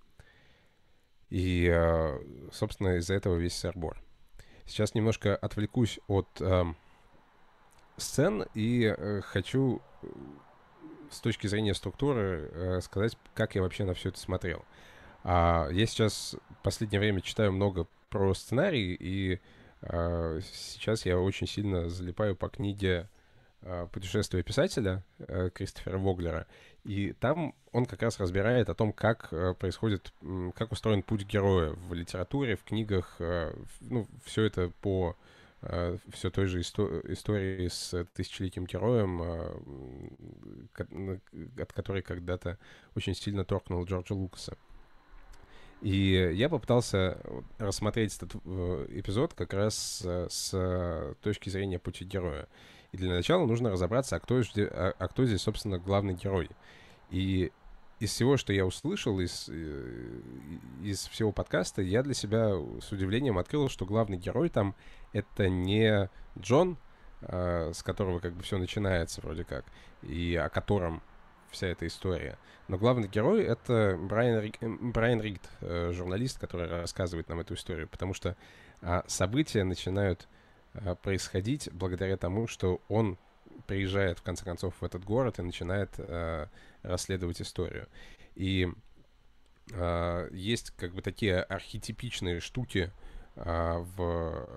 И, 1.29 1.71
собственно, 2.51 2.97
из-за 2.97 3.13
этого 3.13 3.35
весь 3.35 3.53
сэрбор. 3.53 4.01
Сейчас 4.67 4.93
немножко 4.93 5.35
отвлекусь 5.35 5.99
от 6.07 6.27
э, 6.41 6.63
сцен 7.95 8.45
и 8.53 8.83
э, 8.95 9.21
хочу 9.21 9.81
э, 10.01 10.07
с 11.09 11.21
точки 11.21 11.47
зрения 11.47 11.73
структуры 11.73 12.49
э, 12.51 12.81
сказать, 12.81 13.17
как 13.33 13.55
я 13.55 13.61
вообще 13.61 13.85
на 13.85 13.93
все 13.93 14.09
это 14.09 14.19
смотрел. 14.19 14.65
А, 15.23 15.69
я 15.71 15.85
сейчас 15.85 16.35
в 16.59 16.63
последнее 16.63 16.99
время 16.99 17.21
читаю 17.21 17.53
много 17.53 17.87
про 18.09 18.33
сценарий, 18.33 18.93
и 18.93 19.39
э, 19.81 20.41
сейчас 20.51 21.05
я 21.05 21.17
очень 21.17 21.47
сильно 21.47 21.89
залипаю 21.89 22.35
по 22.35 22.49
книге 22.49 23.09
э, 23.61 23.87
«Путешествие 23.91 24.43
писателя» 24.43 25.03
Кристофера 25.53 25.97
Воглера. 25.97 26.45
И 26.87 27.11
там 27.19 27.53
он 27.73 27.85
как 27.85 28.01
раз 28.01 28.17
разбирает 28.17 28.69
о 28.69 28.73
том, 28.73 28.93
как 28.93 29.27
э, 29.31 29.53
происходит, 29.55 30.13
как 30.55 30.71
устроен 30.71 31.03
путь 31.03 31.25
героя 31.25 31.71
в 31.71 31.93
литературе, 31.93 32.55
в 32.55 32.63
книгах. 32.63 33.17
Э, 33.19 33.53
ну, 33.81 34.07
все 34.23 34.43
это 34.43 34.71
по 34.81 35.17
э, 35.63 35.97
все 36.13 36.29
той 36.31 36.45
же 36.45 36.61
исто- 36.61 37.01
истории 37.11 37.67
с 37.67 38.05
тысячелетним 38.13 38.65
героем, 38.65 39.21
от 41.59 41.73
которой 41.73 42.01
когда-то 42.01 42.57
очень 42.95 43.15
сильно 43.15 43.43
торкнул 43.43 43.83
Джорджа 43.83 44.15
Лукаса. 44.15 44.55
И 45.81 46.31
я 46.33 46.47
попытался 46.47 47.19
рассмотреть 47.59 48.15
этот 48.15 48.35
эпизод 48.35 49.33
как 49.33 49.53
раз 49.53 50.07
с 50.29 51.15
точки 51.21 51.49
зрения 51.49 51.79
пути 51.79 52.05
героя. 52.05 52.47
И 52.91 52.97
для 52.97 53.09
начала 53.09 53.45
нужно 53.45 53.69
разобраться, 53.69 54.15
а 54.15 54.19
кто, 54.19 54.41
а, 54.57 54.93
а 54.97 55.07
кто 55.07 55.25
здесь, 55.25 55.41
собственно, 55.41 55.77
главный 55.77 56.13
герой. 56.13 56.49
И 57.09 57.51
из 57.99 58.11
всего, 58.11 58.37
что 58.37 58.53
я 58.53 58.65
услышал, 58.65 59.19
из, 59.19 59.49
э, 59.49 60.19
из 60.83 61.07
всего 61.07 61.31
подкаста, 61.31 61.81
я 61.81 62.03
для 62.03 62.13
себя 62.13 62.51
с 62.81 62.91
удивлением 62.91 63.37
открыл, 63.37 63.69
что 63.69 63.85
главный 63.85 64.17
герой 64.17 64.49
там 64.49 64.75
это 65.13 65.49
не 65.49 66.09
Джон, 66.37 66.77
э, 67.21 67.71
с 67.73 67.81
которого 67.83 68.19
как 68.19 68.33
бы 68.33 68.43
все 68.43 68.57
начинается 68.57 69.21
вроде 69.21 69.43
как, 69.43 69.65
и 70.03 70.35
о 70.35 70.49
котором 70.49 71.01
вся 71.49 71.67
эта 71.67 71.87
история. 71.87 72.37
Но 72.67 72.77
главный 72.77 73.07
герой— 73.07 73.43
это 73.45 73.97
Брайан, 73.99 74.51
Брайан 74.91 75.21
Ригд, 75.21 75.49
э, 75.61 75.91
журналист, 75.93 76.39
который 76.39 76.67
рассказывает 76.67 77.29
нам 77.29 77.39
эту 77.39 77.55
историю, 77.55 77.87
потому 77.87 78.13
что 78.13 78.35
э, 78.81 79.01
события 79.07 79.63
начинают 79.63 80.23
э, 80.23 80.36
происходить 81.01 81.69
благодаря 81.71 82.17
тому, 82.17 82.47
что 82.47 82.81
он 82.87 83.17
приезжает, 83.65 84.19
в 84.19 84.23
конце 84.23 84.43
концов, 84.45 84.75
в 84.79 84.83
этот 84.83 85.03
город 85.03 85.39
и 85.39 85.41
начинает 85.41 85.91
э, 85.97 86.47
расследовать 86.83 87.41
историю. 87.41 87.87
И 88.35 88.71
э, 89.71 90.29
есть 90.31 90.71
как 90.71 90.93
бы 90.93 91.01
такие 91.01 91.41
архетипичные 91.41 92.39
штуки 92.39 92.91
э, 93.35 93.77
в, 93.95 94.47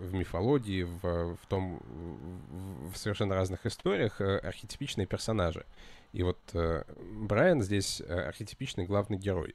в 0.00 0.14
мифологии, 0.14 0.82
в, 0.82 1.36
в 1.36 1.46
том, 1.48 1.78
в, 1.78 2.92
в 2.92 2.96
совершенно 2.96 3.34
разных 3.34 3.64
историях 3.66 4.20
э, 4.20 4.38
архетипичные 4.38 5.06
персонажи. 5.06 5.64
И 6.12 6.22
вот 6.22 6.38
э, 6.54 6.84
Брайан 7.12 7.62
здесь 7.62 8.00
э, 8.00 8.04
архетипичный 8.04 8.86
главный 8.86 9.18
герой. 9.18 9.54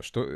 Что, 0.00 0.26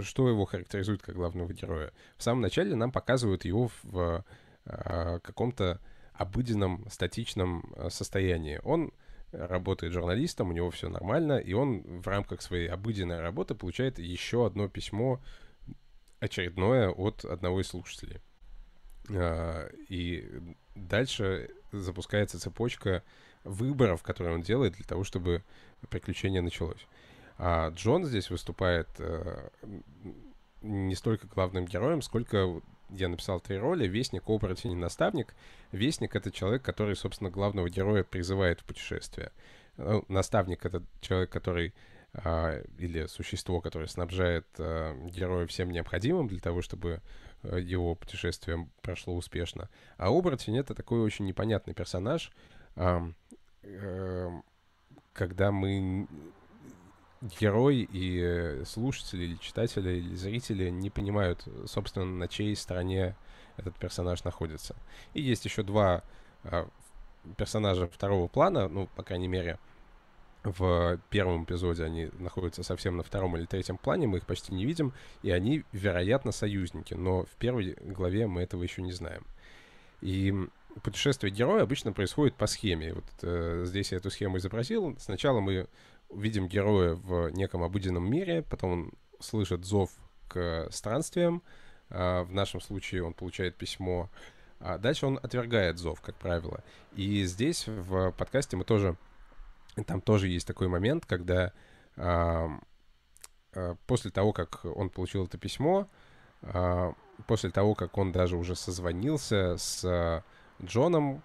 что 0.00 0.28
его 0.28 0.44
характеризует 0.44 1.02
как 1.02 1.14
главного 1.14 1.52
героя? 1.52 1.92
В 2.16 2.22
самом 2.22 2.40
начале 2.40 2.74
нам 2.74 2.92
показывают 2.92 3.44
его 3.44 3.70
в 3.82 4.24
э, 4.64 5.18
каком-то 5.22 5.80
обыденном, 6.14 6.86
статичном 6.90 7.72
э, 7.76 7.90
состоянии. 7.90 8.60
Он 8.64 8.92
работает 9.32 9.92
журналистом, 9.92 10.50
у 10.50 10.52
него 10.52 10.70
все 10.70 10.88
нормально, 10.88 11.38
и 11.38 11.52
он 11.54 12.00
в 12.00 12.06
рамках 12.06 12.42
своей 12.42 12.68
обыденной 12.68 13.20
работы 13.20 13.54
получает 13.54 13.98
еще 13.98 14.46
одно 14.46 14.68
письмо 14.68 15.20
очередное 16.20 16.90
от 16.90 17.24
одного 17.24 17.60
из 17.60 17.68
слушателей. 17.68 18.20
А, 19.10 19.68
и 19.88 20.28
дальше 20.74 21.50
запускается 21.72 22.38
цепочка 22.38 23.02
выборов, 23.44 24.02
которые 24.02 24.34
он 24.34 24.42
делает 24.42 24.74
для 24.74 24.84
того, 24.84 25.02
чтобы 25.02 25.42
приключение 25.88 26.42
началось. 26.42 26.86
А 27.38 27.70
Джон 27.70 28.04
здесь 28.04 28.30
выступает 28.30 28.88
э, 28.98 29.48
не 30.62 30.94
столько 30.94 31.26
главным 31.26 31.64
героем, 31.64 32.02
сколько 32.02 32.60
я 32.90 33.08
написал 33.08 33.40
три 33.40 33.58
роли. 33.58 33.86
Вестник, 33.86 34.28
оборотень 34.28 34.72
и 34.72 34.76
наставник. 34.76 35.34
Вестник— 35.72 36.14
это 36.16 36.30
человек, 36.30 36.62
который, 36.62 36.96
собственно, 36.96 37.30
главного 37.30 37.68
героя 37.68 38.04
призывает 38.04 38.60
в 38.60 38.64
путешествие. 38.64 39.32
Ну, 39.76 40.04
наставник— 40.08 40.64
это 40.66 40.82
человек, 41.00 41.30
который 41.30 41.74
а, 42.14 42.60
или 42.78 43.06
существо, 43.06 43.60
которое 43.60 43.86
снабжает 43.86 44.46
а, 44.58 44.94
героя 45.08 45.46
всем 45.46 45.70
необходимым 45.70 46.28
для 46.28 46.40
того, 46.40 46.60
чтобы 46.60 47.00
а, 47.42 47.56
его 47.56 47.94
путешествие 47.94 48.68
прошло 48.82 49.16
успешно. 49.16 49.70
А 49.96 50.08
оборотень— 50.08 50.56
это 50.58 50.74
такой 50.74 51.00
очень 51.00 51.24
непонятный 51.24 51.72
персонаж, 51.72 52.30
а, 52.76 53.02
когда 55.14 55.52
мы 55.52 56.06
герой 57.40 57.88
и 57.90 58.62
слушатели, 58.64 59.24
или 59.24 59.36
читатели, 59.36 59.98
или 59.98 60.14
зрители 60.14 60.70
не 60.70 60.90
понимают, 60.90 61.46
собственно, 61.66 62.04
на 62.04 62.28
чьей 62.28 62.56
стороне 62.56 63.16
этот 63.56 63.76
персонаж 63.76 64.24
находится. 64.24 64.76
И 65.14 65.22
есть 65.22 65.44
еще 65.44 65.62
два 65.62 66.02
э, 66.44 66.66
персонажа 67.36 67.86
второго 67.86 68.28
плана, 68.28 68.68
ну, 68.68 68.88
по 68.96 69.02
крайней 69.02 69.28
мере, 69.28 69.58
в 70.42 70.98
первом 71.10 71.44
эпизоде 71.44 71.84
они 71.84 72.10
находятся 72.18 72.64
совсем 72.64 72.96
на 72.96 73.04
втором 73.04 73.36
или 73.36 73.44
третьем 73.44 73.78
плане, 73.78 74.08
мы 74.08 74.18
их 74.18 74.26
почти 74.26 74.52
не 74.52 74.66
видим, 74.66 74.92
и 75.22 75.30
они, 75.30 75.64
вероятно, 75.70 76.32
союзники, 76.32 76.94
но 76.94 77.24
в 77.24 77.36
первой 77.38 77.76
главе 77.80 78.26
мы 78.26 78.42
этого 78.42 78.62
еще 78.62 78.82
не 78.82 78.92
знаем. 78.92 79.24
И 80.00 80.34
путешествие 80.82 81.32
героя 81.32 81.62
обычно 81.62 81.92
происходит 81.92 82.34
по 82.34 82.46
схеме. 82.46 82.94
Вот 82.94 83.04
э, 83.22 83.62
здесь 83.66 83.92
я 83.92 83.98
эту 83.98 84.10
схему 84.10 84.38
изобразил. 84.38 84.96
Сначала 84.98 85.40
мы 85.40 85.68
видим 86.14 86.48
героя 86.48 86.94
в 86.94 87.30
неком 87.30 87.62
обыденном 87.62 88.08
мире, 88.08 88.42
потом 88.42 88.72
он 88.72 88.92
слышит 89.20 89.64
зов 89.64 89.90
к 90.28 90.68
странствиям, 90.70 91.42
а, 91.90 92.24
в 92.24 92.32
нашем 92.32 92.60
случае 92.60 93.04
он 93.04 93.14
получает 93.14 93.56
письмо, 93.56 94.10
а 94.60 94.78
дальше 94.78 95.06
он 95.06 95.18
отвергает 95.22 95.78
зов, 95.78 96.00
как 96.00 96.16
правило. 96.16 96.62
И 96.94 97.24
здесь 97.24 97.66
в 97.66 98.12
подкасте 98.12 98.56
мы 98.56 98.64
тоже, 98.64 98.96
там 99.86 100.00
тоже 100.00 100.28
есть 100.28 100.46
такой 100.46 100.68
момент, 100.68 101.06
когда 101.06 101.52
а, 101.96 102.48
а, 103.54 103.76
после 103.86 104.10
того, 104.10 104.32
как 104.32 104.64
он 104.64 104.90
получил 104.90 105.24
это 105.26 105.38
письмо, 105.38 105.88
после 107.28 107.50
того, 107.50 107.76
как 107.76 107.96
он 107.98 108.10
даже 108.10 108.36
уже 108.36 108.56
созвонился 108.56 109.56
с 109.56 110.24
Джоном, 110.60 111.22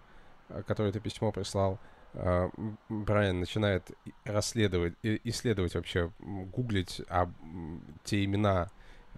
который 0.68 0.90
это 0.90 1.00
письмо 1.00 1.32
прислал, 1.32 1.80
Брайан 2.14 3.40
начинает 3.40 3.92
расследовать, 4.24 4.96
исследовать 5.04 5.76
вообще, 5.76 6.12
гуглить 6.20 7.02
об 7.10 7.32
те 8.04 8.24
имена, 8.26 8.70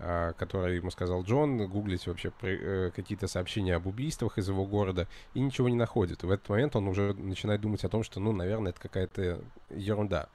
а, 0.01 0.31
которые 0.33 0.77
ему 0.77 0.91
сказал 0.91 1.23
Джон, 1.23 1.67
гуглить 1.67 2.07
вообще 2.07 2.31
э, 2.41 2.89
какие-то 2.95 3.27
сообщения 3.27 3.75
об 3.75 3.85
убийствах 3.85 4.37
из 4.37 4.47
его 4.47 4.65
города, 4.65 5.09
и 5.33 5.41
ничего 5.41 5.67
не 5.67 5.75
находит. 5.75 6.23
в 6.23 6.31
этот 6.31 6.47
момент 6.47 6.77
он 6.77 6.87
уже 6.87 7.13
начинает 7.15 7.59
думать 7.59 7.83
о 7.83 7.89
том, 7.89 8.03
что, 8.03 8.21
ну, 8.21 8.31
наверное, 8.31 8.71
это 8.71 8.79
какая-то 8.79 9.43
ерунда. 9.69 10.29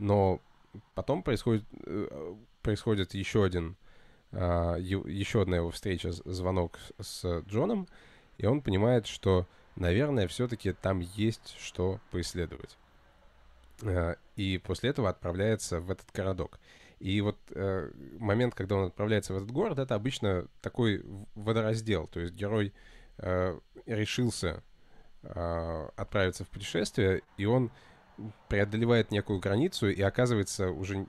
Но 0.00 0.40
потом 0.96 1.22
происходит, 1.22 1.62
э, 1.86 2.34
происходит 2.60 3.14
еще 3.14 3.44
один, 3.44 3.76
а, 4.32 4.78
еще 4.78 5.42
одна 5.42 5.58
его 5.58 5.70
встреча, 5.70 6.10
звонок 6.10 6.80
с 7.00 7.24
Джоном, 7.46 7.86
и 8.38 8.46
он 8.46 8.62
понимает, 8.62 9.06
что 9.06 9.46
наверное, 9.76 10.28
все-таки 10.28 10.72
там 10.72 11.00
есть 11.00 11.56
что 11.58 12.00
поисследовать. 12.10 12.76
Э, 13.82 14.16
и 14.36 14.58
после 14.58 14.90
этого 14.90 15.08
отправляется 15.08 15.80
в 15.80 15.90
этот 15.90 16.10
городок. 16.12 16.58
И 17.00 17.20
вот 17.20 17.36
э, 17.50 17.90
момент, 18.18 18.54
когда 18.54 18.76
он 18.76 18.86
отправляется 18.86 19.34
в 19.34 19.36
этот 19.36 19.50
город, 19.50 19.78
это 19.78 19.94
обычно 19.94 20.46
такой 20.62 21.04
водораздел. 21.34 22.06
То 22.06 22.20
есть 22.20 22.34
герой 22.34 22.72
э, 23.18 23.58
решился 23.86 24.62
э, 25.22 25.88
отправиться 25.96 26.44
в 26.44 26.48
путешествие, 26.48 27.22
и 27.36 27.44
он 27.44 27.70
преодолевает 28.48 29.10
некую 29.10 29.40
границу 29.40 29.88
и 29.88 30.00
оказывается 30.00 30.70
уже 30.70 31.06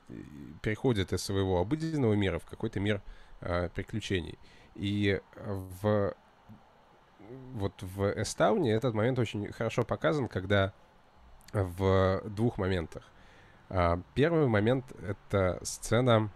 переходит 0.63 1.13
из 1.13 1.21
своего 1.21 1.59
обыденного 1.59 2.13
мира 2.13 2.39
в 2.39 2.45
какой-то 2.45 2.79
мир 2.79 3.01
э, 3.41 3.69
приключений. 3.69 4.39
И 4.73 5.21
в 5.35 6.13
вот 7.53 7.81
в 7.81 8.21
Эстауне 8.21 8.73
этот 8.73 8.93
момент 8.93 9.19
очень 9.19 9.51
хорошо 9.51 9.83
показан, 9.83 10.27
когда 10.27 10.73
в 11.53 12.21
двух 12.25 12.57
моментах. 12.57 13.03
А, 13.69 13.99
первый 14.13 14.47
момент— 14.47 14.91
это 15.01 15.59
сцена, 15.63 16.29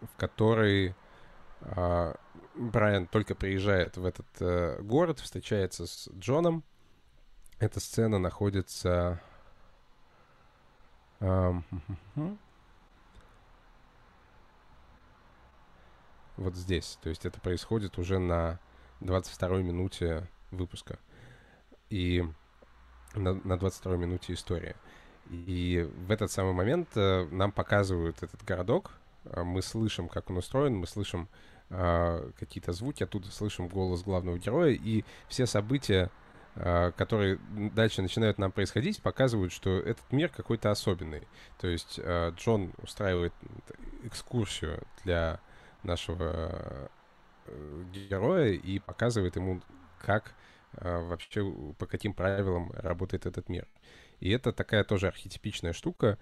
в 0.00 0.16
которой 0.16 0.94
а, 1.60 2.16
Брайан 2.54 3.06
только 3.06 3.34
приезжает 3.34 3.96
в 3.96 4.04
этот 4.04 4.26
э, 4.40 4.80
город, 4.82 5.20
встречается 5.20 5.86
с 5.86 6.10
Джоном. 6.18 6.64
Эта 7.58 7.80
сцена 7.80 8.18
находится... 8.18 9.20
вот 16.36 16.56
здесь. 16.56 16.98
То 17.02 17.08
есть 17.08 17.24
это 17.24 17.40
происходит 17.40 17.98
уже 17.98 18.18
на 18.18 18.58
22 19.04 19.58
минуте 19.58 20.28
выпуска. 20.50 20.98
И 21.90 22.24
на, 23.14 23.34
на 23.34 23.58
22 23.58 23.96
минуте 23.96 24.32
история. 24.32 24.76
И 25.30 25.88
в 26.06 26.10
этот 26.10 26.30
самый 26.30 26.52
момент 26.52 26.88
э, 26.96 27.26
нам 27.30 27.52
показывают 27.52 28.22
этот 28.22 28.42
городок, 28.44 28.92
э, 29.24 29.42
мы 29.42 29.62
слышим, 29.62 30.08
как 30.08 30.30
он 30.30 30.38
устроен, 30.38 30.74
мы 30.76 30.86
слышим 30.86 31.28
э, 31.70 32.30
какие-то 32.38 32.72
звуки, 32.72 33.04
оттуда 33.04 33.30
слышим 33.30 33.68
голос 33.68 34.02
главного 34.02 34.38
героя, 34.38 34.72
и 34.72 35.04
все 35.28 35.46
события, 35.46 36.10
э, 36.56 36.92
которые 36.96 37.38
дальше 37.74 38.02
начинают 38.02 38.38
нам 38.38 38.52
происходить, 38.52 39.00
показывают, 39.00 39.52
что 39.52 39.78
этот 39.78 40.10
мир 40.12 40.28
какой-то 40.28 40.70
особенный. 40.70 41.22
То 41.60 41.68
есть 41.68 42.00
э, 42.02 42.32
Джон 42.36 42.72
устраивает 42.82 43.32
экскурсию 44.02 44.82
для 45.04 45.40
нашего 45.82 46.90
героя 47.92 48.52
и 48.52 48.78
показывает 48.78 49.36
ему, 49.36 49.60
как 49.98 50.34
а, 50.74 51.02
вообще 51.02 51.52
по 51.78 51.86
каким 51.86 52.14
правилам 52.14 52.70
работает 52.74 53.26
этот 53.26 53.48
мир. 53.48 53.66
И 54.20 54.30
это 54.30 54.52
такая 54.52 54.84
тоже 54.84 55.08
архетипичная 55.08 55.72
штука. 55.72 56.18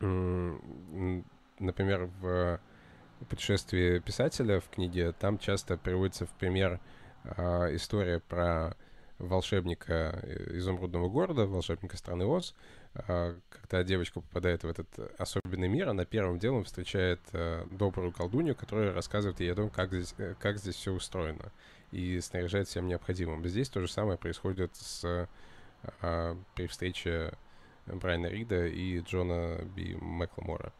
Например, 0.00 2.06
в 2.20 2.60
путешествии 3.28 4.00
писателя 4.00 4.60
в 4.60 4.68
книге 4.68 5.12
там 5.12 5.38
часто 5.38 5.76
приводится 5.76 6.26
в 6.26 6.30
пример 6.30 6.80
а, 7.24 7.74
история 7.74 8.20
про 8.20 8.76
волшебника 9.18 10.24
изумрудного 10.50 11.08
города, 11.08 11.46
волшебника 11.46 11.96
страны 11.96 12.24
Оз, 12.24 12.56
когда 12.94 13.82
девочка 13.84 14.20
попадает 14.20 14.64
в 14.64 14.68
этот 14.68 14.86
особенный 15.18 15.68
мир, 15.68 15.88
она 15.88 16.04
первым 16.04 16.38
делом 16.38 16.64
встречает 16.64 17.20
добрую 17.70 18.12
колдунью, 18.12 18.54
которая 18.54 18.92
рассказывает 18.92 19.40
ей 19.40 19.52
о 19.52 19.54
том, 19.54 19.70
как 19.70 19.92
здесь, 19.92 20.14
э, 20.18 20.34
как 20.38 20.58
здесь 20.58 20.74
все 20.74 20.92
устроено 20.92 21.50
и 21.90 22.20
снаряжает 22.20 22.68
всем 22.68 22.86
необходимым. 22.86 23.46
Здесь 23.46 23.68
то 23.68 23.80
же 23.80 23.88
самое 23.88 24.18
происходит 24.18 24.74
с, 24.76 25.28
а, 26.00 26.36
при 26.54 26.66
встрече 26.66 27.32
Брайана 27.86 28.26
Рида 28.26 28.66
и 28.66 29.00
Джона 29.00 29.60
Би 29.76 29.94
Мэкламора. 29.96 30.72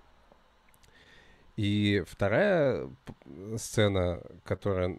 И 1.56 2.02
вторая 2.06 2.88
сцена, 3.58 4.22
которая 4.44 4.96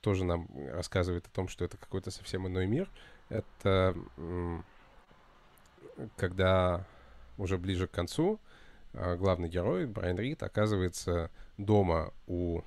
тоже 0.00 0.24
нам 0.24 0.48
рассказывает 0.72 1.26
о 1.26 1.30
том, 1.30 1.48
что 1.48 1.64
это 1.64 1.76
какой-то 1.76 2.10
совсем 2.10 2.46
иной 2.46 2.66
мир, 2.66 2.88
это 3.28 3.94
когда 6.16 6.84
уже 7.36 7.58
ближе 7.58 7.86
к 7.86 7.92
концу 7.92 8.40
а, 8.94 9.16
главный 9.16 9.48
герой 9.48 9.86
Брайан 9.86 10.18
Рид 10.18 10.42
оказывается 10.42 11.30
дома 11.56 12.12
у 12.26 12.62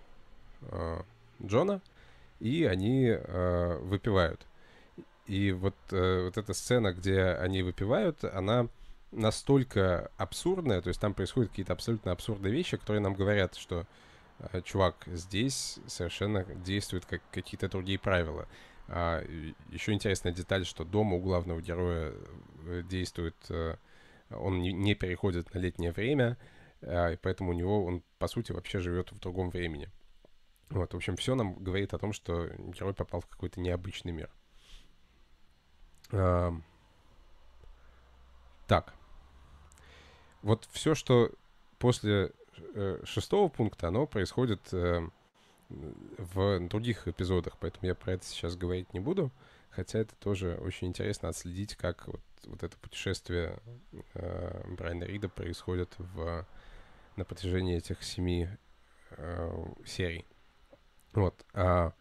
а, 0.62 1.04
Джона, 1.44 1.82
и 2.40 2.66
они 2.66 3.08
э, 3.08 3.78
выпивают. 3.82 4.46
И 5.28 5.52
вот, 5.52 5.76
э, 5.92 6.24
вот 6.26 6.38
эта 6.38 6.54
сцена, 6.54 6.92
где 6.92 7.24
они 7.24 7.62
выпивают, 7.62 8.24
она 8.24 8.68
настолько 9.12 10.12
абсурдная, 10.18 10.82
то 10.82 10.90
есть 10.90 11.00
там 11.00 11.14
происходят 11.14 11.50
какие-то 11.50 11.74
абсолютно 11.74 12.12
абсурдные 12.12 12.52
вещи, 12.52 12.78
которые 12.78 13.02
нам 13.02 13.14
говорят, 13.14 13.56
что 13.56 13.86
чувак, 14.64 14.96
здесь 15.06 15.80
совершенно 15.88 16.44
действуют 16.44 17.06
как 17.06 17.22
какие-то 17.32 17.70
другие 17.70 18.00
правила. 18.00 18.48
А, 18.94 19.24
еще 19.70 19.94
интересная 19.94 20.34
деталь, 20.34 20.66
что 20.66 20.84
дома 20.84 21.16
у 21.16 21.22
главного 21.22 21.62
героя 21.62 22.14
э, 22.66 22.84
действует, 22.84 23.38
э, 23.48 23.78
он 24.30 24.62
не, 24.62 24.96
переходит 24.96 25.54
на 25.54 25.60
летнее 25.60 25.94
время, 25.94 26.38
э, 26.82 27.14
и 27.14 27.16
поэтому 27.16 27.52
у 27.52 27.54
него 27.54 27.86
он, 27.86 28.04
по 28.20 28.28
сути, 28.28 28.52
вообще 28.52 28.80
живет 28.80 29.14
в 29.14 29.20
другом 29.20 29.50
времени. 29.50 29.90
Вот, 30.70 30.94
в 30.94 30.98
общем, 30.98 31.16
все 31.16 31.36
нам 31.36 31.54
говорит 31.56 31.94
о 31.94 32.00
том, 32.00 32.12
что 32.12 32.48
герой 32.58 32.94
попал 32.94 33.22
в 33.22 33.28
какой-то 33.28 33.62
необычный 33.62 34.12
мир. 34.12 34.30
А, 36.12 36.54
так. 38.68 38.94
Вот 40.42 40.68
все, 40.70 40.96
что 40.96 41.32
после 41.80 42.34
э, 42.76 43.00
шестого 43.06 43.48
пункта, 43.48 43.88
оно 43.88 44.06
происходит 44.06 44.60
в 46.18 46.60
других 46.68 47.08
эпизодах, 47.08 47.58
поэтому 47.60 47.88
я 47.88 47.96
про 47.96 48.14
это 48.14 48.26
сейчас 48.26 48.56
говорить 48.56 48.94
не 48.94 49.00
буду. 49.00 49.32
Хотя 49.70 50.00
это 50.00 50.16
тоже 50.16 50.58
очень 50.62 50.88
интересно 50.88 51.30
отследить, 51.30 51.76
как 51.76 52.08
вот, 52.08 52.22
вот 52.46 52.62
это 52.62 52.78
путешествие 52.78 53.58
э, 54.14 54.74
Брайана 54.76 55.06
Рида 55.06 55.30
происходит 55.30 55.94
в, 55.98 56.46
на 57.16 57.24
протяжении 57.24 57.78
этих 57.78 58.04
семи 58.04 58.50
э, 59.12 59.66
серий. 59.86 60.26
Вот. 61.14 61.46
А, 61.54 61.94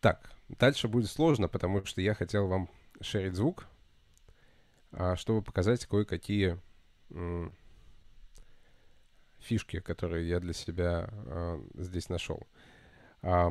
так, 0.00 0.30
дальше 0.48 0.88
будет 0.88 1.10
сложно, 1.10 1.48
потому 1.48 1.84
что 1.86 2.02
я 2.02 2.14
хотел 2.14 2.48
вам 2.48 2.68
шерить 3.00 3.34
звук, 3.34 3.66
а, 4.92 5.16
чтобы 5.16 5.40
показать 5.40 5.86
кое-какие 5.86 6.58
фишки, 9.40 9.80
которые 9.80 10.28
я 10.28 10.40
для 10.40 10.52
себя 10.52 11.08
э, 11.10 11.60
здесь 11.74 12.08
нашел. 12.08 12.46
Э, 13.22 13.48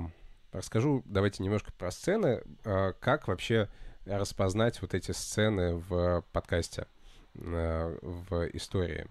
расскажу, 0.52 1.04
давайте 1.06 1.44
немножко 1.44 1.72
про 1.72 1.92
сцены. 1.92 2.42
Э, 2.64 2.94
как 3.00 3.28
вообще 3.28 3.70
распознать 4.06 4.82
вот 4.82 4.94
эти 4.94 5.12
сцены 5.12 5.76
в 5.76 6.24
подкасте, 6.32 6.88
э, 7.36 7.98
в 8.02 8.48
истории? 8.54 9.08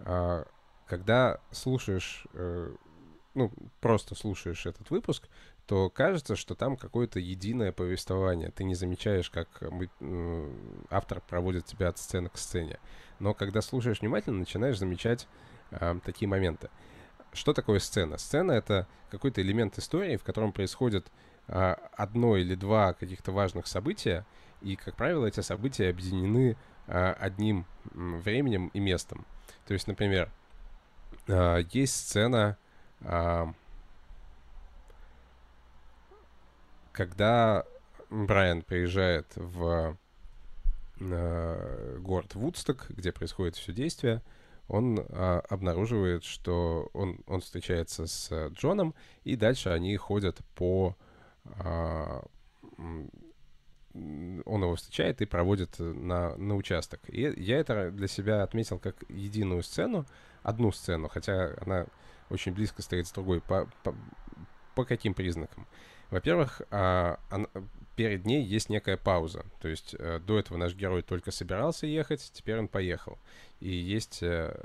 Э, 0.00 0.44
когда 0.86 1.40
слушаешь, 1.50 2.26
э, 2.34 2.74
ну, 3.34 3.52
просто 3.80 4.14
слушаешь 4.14 4.66
этот 4.66 4.90
выпуск, 4.90 5.28
то 5.66 5.88
кажется, 5.88 6.36
что 6.36 6.54
там 6.54 6.76
какое-то 6.76 7.18
единое 7.18 7.72
повествование. 7.72 8.50
Ты 8.50 8.64
не 8.64 8.74
замечаешь, 8.74 9.30
как 9.30 9.62
автор 10.90 11.22
проводит 11.22 11.66
тебя 11.66 11.88
от 11.88 11.98
сцены 11.98 12.28
к 12.28 12.36
сцене. 12.36 12.78
Но 13.20 13.32
когда 13.32 13.62
слушаешь 13.62 14.00
внимательно, 14.00 14.40
начинаешь 14.40 14.78
замечать 14.78 15.28
э, 15.72 15.98
такие 16.04 16.28
моменты. 16.28 16.70
Что 17.32 17.52
такое 17.52 17.78
сцена? 17.78 18.18
Сцена— 18.18 18.52
это 18.52 18.86
какой-то 19.10 19.40
элемент 19.40 19.78
истории, 19.78 20.16
в 20.16 20.22
котором 20.22 20.52
происходит 20.52 21.10
э, 21.48 21.76
одно 21.96 22.36
или 22.36 22.54
два 22.54 22.92
каких-то 22.92 23.32
важных 23.32 23.66
события, 23.66 24.24
и, 24.60 24.76
как 24.76 24.96
правило, 24.96 25.26
эти 25.26 25.40
события 25.40 25.90
объединены 25.90 26.56
э, 26.86 27.12
одним 27.18 27.66
временем 27.92 28.68
и 28.68 28.80
местом. 28.80 29.26
То 29.66 29.74
есть, 29.74 29.86
например, 29.86 30.30
э, 31.26 31.62
есть 31.70 31.94
сцена, 31.96 32.56
э, 33.00 33.46
когда 36.92 37.64
Брайан 38.10 38.62
приезжает 38.62 39.26
в 39.36 39.96
город 41.00 42.34
Вудсток, 42.36 42.86
где 42.90 43.10
происходит 43.10 43.56
все 43.56 43.72
действие, 43.72 44.22
он 44.72 44.98
а, 45.10 45.42
обнаруживает, 45.48 46.24
что 46.24 46.88
он, 46.92 47.20
он 47.26 47.40
встречается 47.40 48.06
с 48.06 48.48
Джоном, 48.48 48.94
и 49.24 49.36
дальше 49.36 49.68
они 49.68 49.96
ходят 49.96 50.38
по... 50.54 50.96
А, 51.58 52.24
он 53.94 54.62
его 54.62 54.74
встречает 54.74 55.20
и 55.20 55.26
проводит 55.26 55.78
на, 55.78 56.34
на 56.36 56.56
участок. 56.56 57.00
И 57.08 57.20
я 57.36 57.58
это 57.58 57.90
для 57.90 58.08
себя 58.08 58.42
отметил 58.42 58.78
как 58.78 58.96
единую 59.10 59.62
сцену, 59.62 60.06
одну 60.42 60.72
сцену, 60.72 61.08
хотя 61.08 61.54
она 61.60 61.86
очень 62.30 62.52
близко 62.52 62.80
стоит 62.80 63.06
с 63.06 63.12
другой. 63.12 63.42
По, 63.42 63.68
по, 63.82 63.94
по 64.74 64.84
каким 64.86 65.12
признакам? 65.12 65.66
Во-первых, 66.10 66.62
а, 66.70 67.20
она, 67.28 67.48
перед 67.96 68.24
ней 68.26 68.42
есть 68.42 68.68
некая 68.68 68.96
пауза. 68.96 69.44
То 69.60 69.68
есть 69.68 69.94
э, 69.98 70.20
до 70.20 70.38
этого 70.38 70.58
наш 70.58 70.74
герой 70.74 71.02
только 71.02 71.30
собирался 71.30 71.86
ехать, 71.86 72.30
теперь 72.32 72.58
он 72.58 72.68
поехал. 72.68 73.18
И 73.60 73.70
есть... 73.70 74.22
Э, 74.22 74.58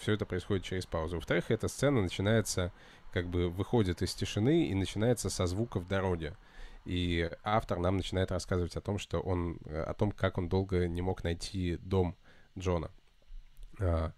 все 0.00 0.12
это 0.12 0.24
происходит 0.24 0.64
через 0.64 0.86
паузу. 0.86 1.16
Во-вторых, 1.16 1.50
эта 1.50 1.68
сцена 1.68 2.00
начинается, 2.00 2.72
как 3.12 3.26
бы 3.26 3.50
выходит 3.50 4.02
из 4.02 4.14
тишины 4.14 4.66
и 4.68 4.74
начинается 4.74 5.28
со 5.28 5.46
звуков 5.46 5.88
дороги. 5.88 6.32
И 6.86 7.30
автор 7.42 7.78
нам 7.78 7.96
начинает 7.98 8.30
рассказывать 8.30 8.76
о 8.76 8.80
том, 8.80 8.98
что 8.98 9.20
он, 9.20 9.58
э, 9.66 9.82
о 9.82 9.94
том, 9.94 10.12
как 10.12 10.38
он 10.38 10.48
долго 10.48 10.88
не 10.88 11.02
мог 11.02 11.24
найти 11.24 11.76
дом 11.78 12.16
Джона. 12.58 12.90
А, 13.78 14.12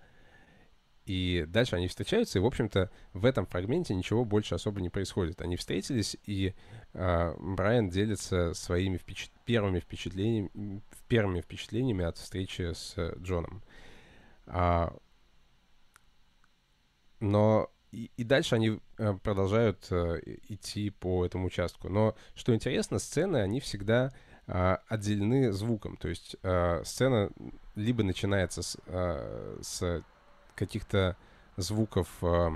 и 1.05 1.45
дальше 1.49 1.77
они 1.77 1.89
встречаются, 1.89 2.39
и, 2.39 2.43
в 2.43 2.47
общем-то, 2.47 2.91
в 3.13 3.25
этом 3.25 3.47
фрагменте 3.47 3.95
ничего 3.95 4.25
больше 4.25 4.55
особо 4.55 4.81
не 4.81 4.89
происходит. 4.89 5.41
Они 5.41 5.57
встретились, 5.57 6.17
и 6.27 6.55
э, 6.93 7.35
Брайан 7.39 7.89
делится 7.89 8.55
своими 8.55 8.97
впечат... 8.97 9.31
первыми, 9.45 9.81
впечатлениями, 9.81 10.83
первыми 11.09 11.41
впечатлениями 11.41 12.05
от 12.05 12.19
встречи 12.19 12.73
с 12.73 12.95
Джоном. 13.19 13.63
А, 14.47 14.95
но 17.21 17.71
и, 17.93 18.11
и 18.17 18.25
дальше 18.25 18.55
они 18.55 18.81
э, 18.99 19.15
продолжают 19.23 19.87
э, 19.91 20.21
идти 20.49 20.91
по 20.91 21.27
этому 21.27 21.47
участку. 21.47 21.89
Но 21.89 22.17
что 22.35 22.55
интересно, 22.55 22.99
сцены, 22.99 23.37
они 23.37 23.61
всегда 23.61 24.13
э, 24.47 24.77
отделены 24.89 25.53
звуком. 25.53 25.97
То 25.99 26.09
есть 26.09 26.37
э, 26.43 26.83
сцена 26.85 27.31
либо 27.75 28.03
начинается 28.03 28.63
с, 28.63 28.79
э, 28.87 29.59
с 29.61 30.03
каких-то 30.55 31.17
звуков 31.57 32.09
э, 32.23 32.51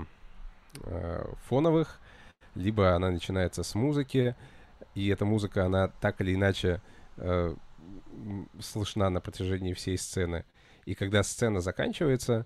э, 0.83 1.25
фоновых, 1.47 1.99
либо 2.55 2.95
она 2.95 3.11
начинается 3.11 3.63
с 3.63 3.75
музыки, 3.75 4.35
и 4.95 5.07
эта 5.09 5.25
музыка, 5.25 5.65
она 5.65 5.89
так 6.01 6.21
или 6.21 6.33
иначе 6.33 6.81
э, 7.17 7.55
слышна 8.59 9.09
на 9.09 9.21
протяжении 9.21 9.73
всей 9.73 9.97
сцены. 9.97 10.43
И 10.85 10.95
когда 10.95 11.21
сцена 11.23 11.61
заканчивается, 11.61 12.45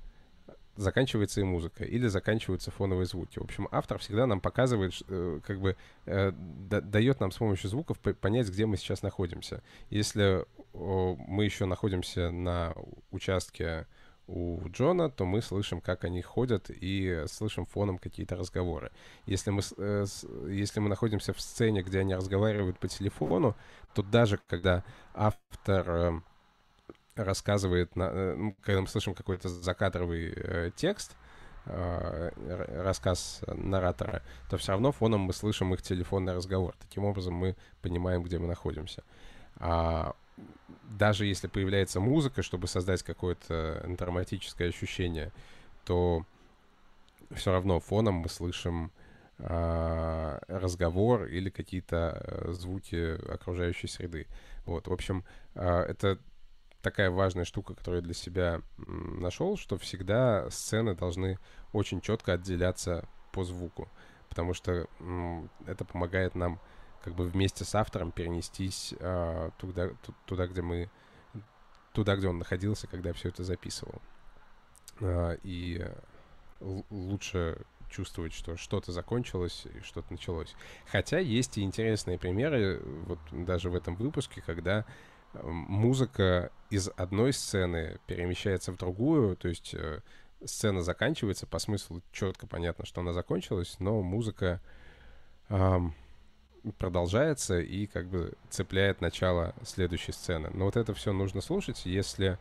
заканчивается 0.75 1.41
и 1.41 1.43
музыка, 1.43 1.83
или 1.83 2.07
заканчиваются 2.07 2.71
фоновые 2.71 3.05
звуки. 3.05 3.39
В 3.39 3.43
общем, 3.43 3.67
автор 3.71 3.99
всегда 3.99 4.25
нам 4.25 4.41
показывает, 4.41 4.93
э, 5.07 5.39
как 5.45 5.61
бы 5.61 5.77
дает 6.05 7.19
нам 7.19 7.31
с 7.31 7.37
помощью 7.37 7.69
звуков 7.69 7.99
понять, 7.99 8.49
где 8.49 8.65
мы 8.65 8.77
сейчас 8.77 9.01
находимся. 9.01 9.61
Если 9.89 10.45
мы 10.73 11.45
еще 11.45 11.65
находимся 11.65 12.31
на 12.31 12.73
участке 13.11 13.87
у 14.27 14.59
Джона, 14.69 15.09
то 15.09 15.25
мы 15.25 15.41
слышим, 15.41 15.81
как 15.81 16.03
они 16.03 16.21
ходят 16.21 16.69
и 16.69 17.23
слышим 17.27 17.65
фоном 17.65 17.97
какие-то 17.97 18.35
разговоры. 18.35 18.91
Если 19.25 19.51
мы, 19.51 19.61
э, 19.77 20.05
если 20.49 20.79
мы 20.79 20.89
находимся 20.89 21.33
в 21.33 21.41
сцене, 21.41 21.81
где 21.81 21.99
они 21.99 22.15
разговаривают 22.15 22.79
по 22.79 22.87
телефону, 22.87 23.55
то 23.93 24.03
даже 24.03 24.39
когда 24.47 24.83
автор 25.13 25.89
э, 25.89 26.21
рассказывает, 27.15 27.91
э, 27.95 28.51
когда 28.61 28.81
мы 28.81 28.87
слышим 28.87 29.13
какой-то 29.13 29.49
закадровый 29.49 30.71
текст, 30.75 31.15
рассказ 31.65 33.41
наратора, 33.45 34.23
то 34.49 34.57
все 34.57 34.71
равно 34.71 34.91
фоном 34.91 35.21
мы 35.21 35.33
слышим 35.33 35.71
их 35.75 35.83
телефонный 35.83 36.33
разговор. 36.33 36.73
Таким 36.79 37.05
образом 37.05 37.35
мы 37.35 37.55
понимаем, 37.83 38.23
где 38.23 38.39
мы 38.39 38.47
находимся. 38.47 39.03
А 39.57 40.15
даже 40.97 41.25
если 41.25 41.47
появляется 41.47 41.99
музыка, 41.99 42.43
чтобы 42.43 42.67
создать 42.67 43.03
какое-то 43.03 43.83
драматическое 43.97 44.69
ощущение, 44.69 45.31
то 45.85 46.25
все 47.31 47.51
равно 47.51 47.79
фоном 47.79 48.15
мы 48.15 48.29
слышим 48.29 48.91
э, 49.37 50.39
разговор 50.47 51.25
или 51.25 51.49
какие-то 51.49 52.21
э, 52.23 52.51
звуки 52.51 53.17
окружающей 53.31 53.87
среды. 53.87 54.27
Вот, 54.65 54.87
в 54.87 54.93
общем, 54.93 55.23
э, 55.55 55.65
это 55.65 56.19
такая 56.81 57.09
важная 57.09 57.45
штука, 57.45 57.73
которую 57.73 58.01
я 58.01 58.05
для 58.05 58.13
себя 58.13 58.61
нашел, 58.77 59.57
что 59.57 59.77
всегда 59.77 60.49
сцены 60.49 60.95
должны 60.95 61.39
очень 61.73 62.01
четко 62.01 62.33
отделяться 62.33 63.07
по 63.31 63.43
звуку, 63.43 63.87
потому 64.29 64.53
что 64.53 64.87
это 65.67 65.85
помогает 65.85 66.35
нам 66.35 66.59
как 67.03 67.15
бы 67.15 67.25
вместе 67.25 67.65
с 67.65 67.75
автором 67.75 68.11
перенестись 68.11 68.93
э, 68.99 69.51
туда, 69.57 69.89
туда, 70.25 70.47
где 70.47 70.61
мы, 70.61 70.89
туда, 71.93 72.15
где 72.15 72.27
он 72.27 72.37
находился, 72.37 72.87
когда 72.87 73.13
все 73.13 73.29
это 73.29 73.43
записывал. 73.43 74.01
Э, 74.99 75.37
и 75.43 75.85
лучше 76.59 77.65
чувствовать, 77.89 78.33
что 78.33 78.55
что-то 78.55 78.91
закончилось 78.91 79.65
и 79.65 79.81
что-то 79.81 80.11
началось. 80.11 80.55
Хотя 80.85 81.19
есть 81.19 81.57
и 81.57 81.61
интересные 81.61 82.17
примеры, 82.17 82.81
вот 83.05 83.19
даже 83.31 83.69
в 83.69 83.75
этом 83.75 83.95
выпуске, 83.95 84.41
когда 84.41 84.85
музыка 85.33 86.51
из 86.69 86.89
одной 86.95 87.33
сцены 87.33 87.99
перемещается 88.07 88.71
в 88.71 88.77
другую, 88.77 89.35
то 89.35 89.47
есть 89.47 89.73
э, 89.73 90.01
сцена 90.43 90.81
заканчивается, 90.81 91.47
по 91.47 91.59
смыслу 91.59 92.01
четко 92.11 92.47
понятно, 92.47 92.85
что 92.85 93.01
она 93.01 93.13
закончилась, 93.13 93.77
но 93.79 94.01
музыка 94.01 94.61
э, 95.49 95.79
продолжается 96.77 97.59
и 97.59 97.87
как 97.87 98.07
бы 98.07 98.33
цепляет 98.49 99.01
начало 99.01 99.55
следующей 99.63 100.11
сцены. 100.11 100.49
Но 100.53 100.65
вот 100.65 100.77
это 100.77 100.93
все 100.93 101.11
нужно 101.13 101.41
слушать. 101.41 101.85
Если 101.85 102.37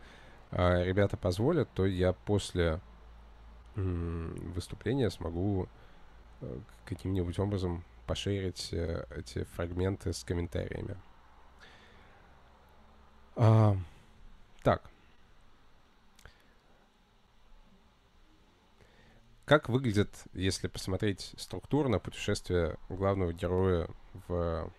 э, 0.50 0.84
ребята 0.84 1.16
позволят, 1.16 1.68
то 1.74 1.86
я 1.86 2.12
после 2.12 2.80
э, 3.76 3.80
выступления 4.54 5.10
смогу 5.10 5.68
э, 6.40 6.58
каким-нибудь 6.84 7.38
образом 7.38 7.84
пошерить 8.06 8.72
э, 8.72 9.04
эти 9.16 9.44
фрагменты 9.44 10.12
с 10.12 10.24
комментариями. 10.24 10.96
А, 13.36 13.76
так. 14.62 14.89
Как 19.50 19.68
выглядит, 19.68 20.10
если 20.32 20.68
посмотреть 20.68 21.32
структурно, 21.36 21.98
путешествие 21.98 22.76
главного 22.88 23.32
героя 23.32 23.88
в 24.28 24.70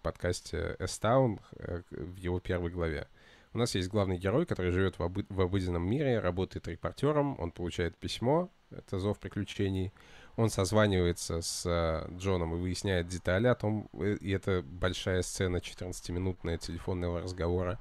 подкасте 0.00 0.76
S-Town 0.78 1.40
э, 1.58 1.82
в 1.90 2.16
его 2.18 2.38
первой 2.38 2.70
главе? 2.70 3.08
У 3.52 3.58
нас 3.58 3.74
есть 3.74 3.88
главный 3.88 4.16
герой, 4.16 4.46
который 4.46 4.70
живет 4.70 5.00
в, 5.00 5.02
обы- 5.02 5.26
в 5.28 5.40
обыденном 5.40 5.82
мире, 5.84 6.20
работает 6.20 6.68
репортером, 6.68 7.34
он 7.40 7.50
получает 7.50 7.96
письмо, 7.96 8.48
это 8.70 9.00
зов 9.00 9.18
приключений, 9.18 9.92
он 10.36 10.48
созванивается 10.48 11.42
с 11.42 11.66
э, 11.66 12.16
Джоном 12.16 12.54
и 12.54 12.58
выясняет 12.58 13.08
детали 13.08 13.48
о 13.48 13.56
том, 13.56 13.88
э, 13.94 14.18
и 14.20 14.30
это 14.30 14.62
большая 14.62 15.20
сцена 15.22 15.56
14-минутная 15.56 16.58
телефонного 16.58 17.20
разговора. 17.20 17.80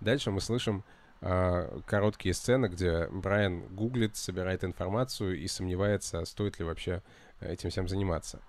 Дальше 0.00 0.30
мы 0.30 0.40
слышим 0.40 0.84
короткие 1.86 2.34
сцены, 2.34 2.66
где 2.66 3.06
Брайан 3.06 3.62
гуглит, 3.74 4.16
собирает 4.16 4.64
информацию 4.64 5.38
и 5.38 5.46
сомневается, 5.46 6.24
стоит 6.24 6.58
ли 6.58 6.64
вообще 6.64 7.02
этим 7.40 7.70
всем 7.70 7.86
заниматься. 7.88 8.40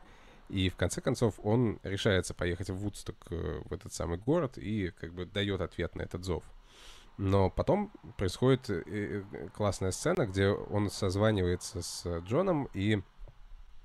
И 0.50 0.70
в 0.70 0.76
конце 0.76 1.00
концов 1.00 1.40
он 1.44 1.80
решается 1.84 2.34
поехать 2.34 2.70
в 2.70 2.76
Вудсток, 2.76 3.16
э, 3.30 3.62
в 3.66 3.74
этот 3.74 3.94
самый 3.94 4.18
город, 4.18 4.58
и 4.58 4.92
как 5.00 5.14
бы 5.14 5.26
дает 5.26 5.62
ответ 5.62 5.96
на 5.96 6.02
этот 6.02 6.26
зов. 6.26 6.44
Но 7.18 7.50
потом 7.50 7.92
происходит 8.18 8.70
классная 9.54 9.92
сцена, 9.92 10.26
где 10.26 10.48
он 10.48 10.90
созванивается 10.90 11.82
с 11.84 12.20
Джоном 12.22 12.70
и 12.74 13.04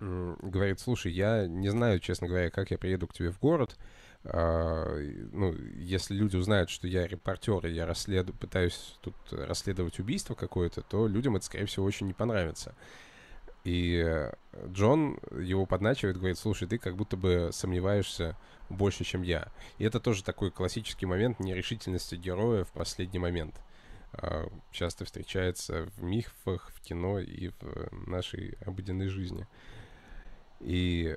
говорит, 0.01 0.81
слушай, 0.81 1.13
я 1.13 1.47
не 1.47 1.69
знаю, 1.69 2.01
честно 2.01 2.29
говоря, 2.29 2.51
как 2.51 2.71
я 2.71 2.79
приеду 2.79 3.07
к 3.07 3.13
тебе 3.13 3.31
в 3.31 3.39
город. 3.39 3.77
А, 4.25 4.97
ну, 5.33 5.55
если 5.77 6.15
люди 6.15 6.37
узнают, 6.37 6.71
что 6.71 6.87
я 6.87 7.07
репортер, 7.07 7.67
и 7.67 7.73
я 7.73 7.87
расследу, 7.87 8.33
пытаюсь 8.35 8.97
тут 9.01 9.15
расследовать 9.31 9.99
убийство 9.99 10.35
какое-то, 10.35 10.83
то 10.83 11.07
людям 11.07 11.37
это, 11.37 11.47
скорее 11.47 11.67
всего, 11.67 11.87
очень 11.87 12.07
не 12.07 12.15
понравится. 12.15 12.75
И 13.65 14.31
Джон 14.69 15.19
его 15.39 15.67
подначивает, 15.67 16.17
говорит, 16.17 16.39
слушай, 16.39 16.67
ты 16.67 16.79
как 16.79 16.97
будто 16.97 17.17
бы 17.17 17.51
сомневаешься 17.53 18.37
больше, 18.69 19.05
чем 19.05 19.23
я. 19.23 19.49
И 19.79 19.85
это 19.85 20.01
тоже 20.01 20.25
такой 20.25 20.51
классический 20.51 21.07
момент 21.07 21.41
нерешительности 21.41 22.15
героя 22.15 22.65
в 22.65 22.73
последний 22.73 23.19
момент. 23.19 23.61
А, 24.13 24.49
часто 24.73 25.05
встречается 25.05 25.85
в 25.97 26.03
мифах, 26.03 26.71
в 26.75 26.81
кино 26.81 27.19
и 27.19 27.49
в 27.49 28.09
нашей 28.09 28.57
обыденной 28.65 29.09
жизни. 29.09 29.47
И 30.61 31.17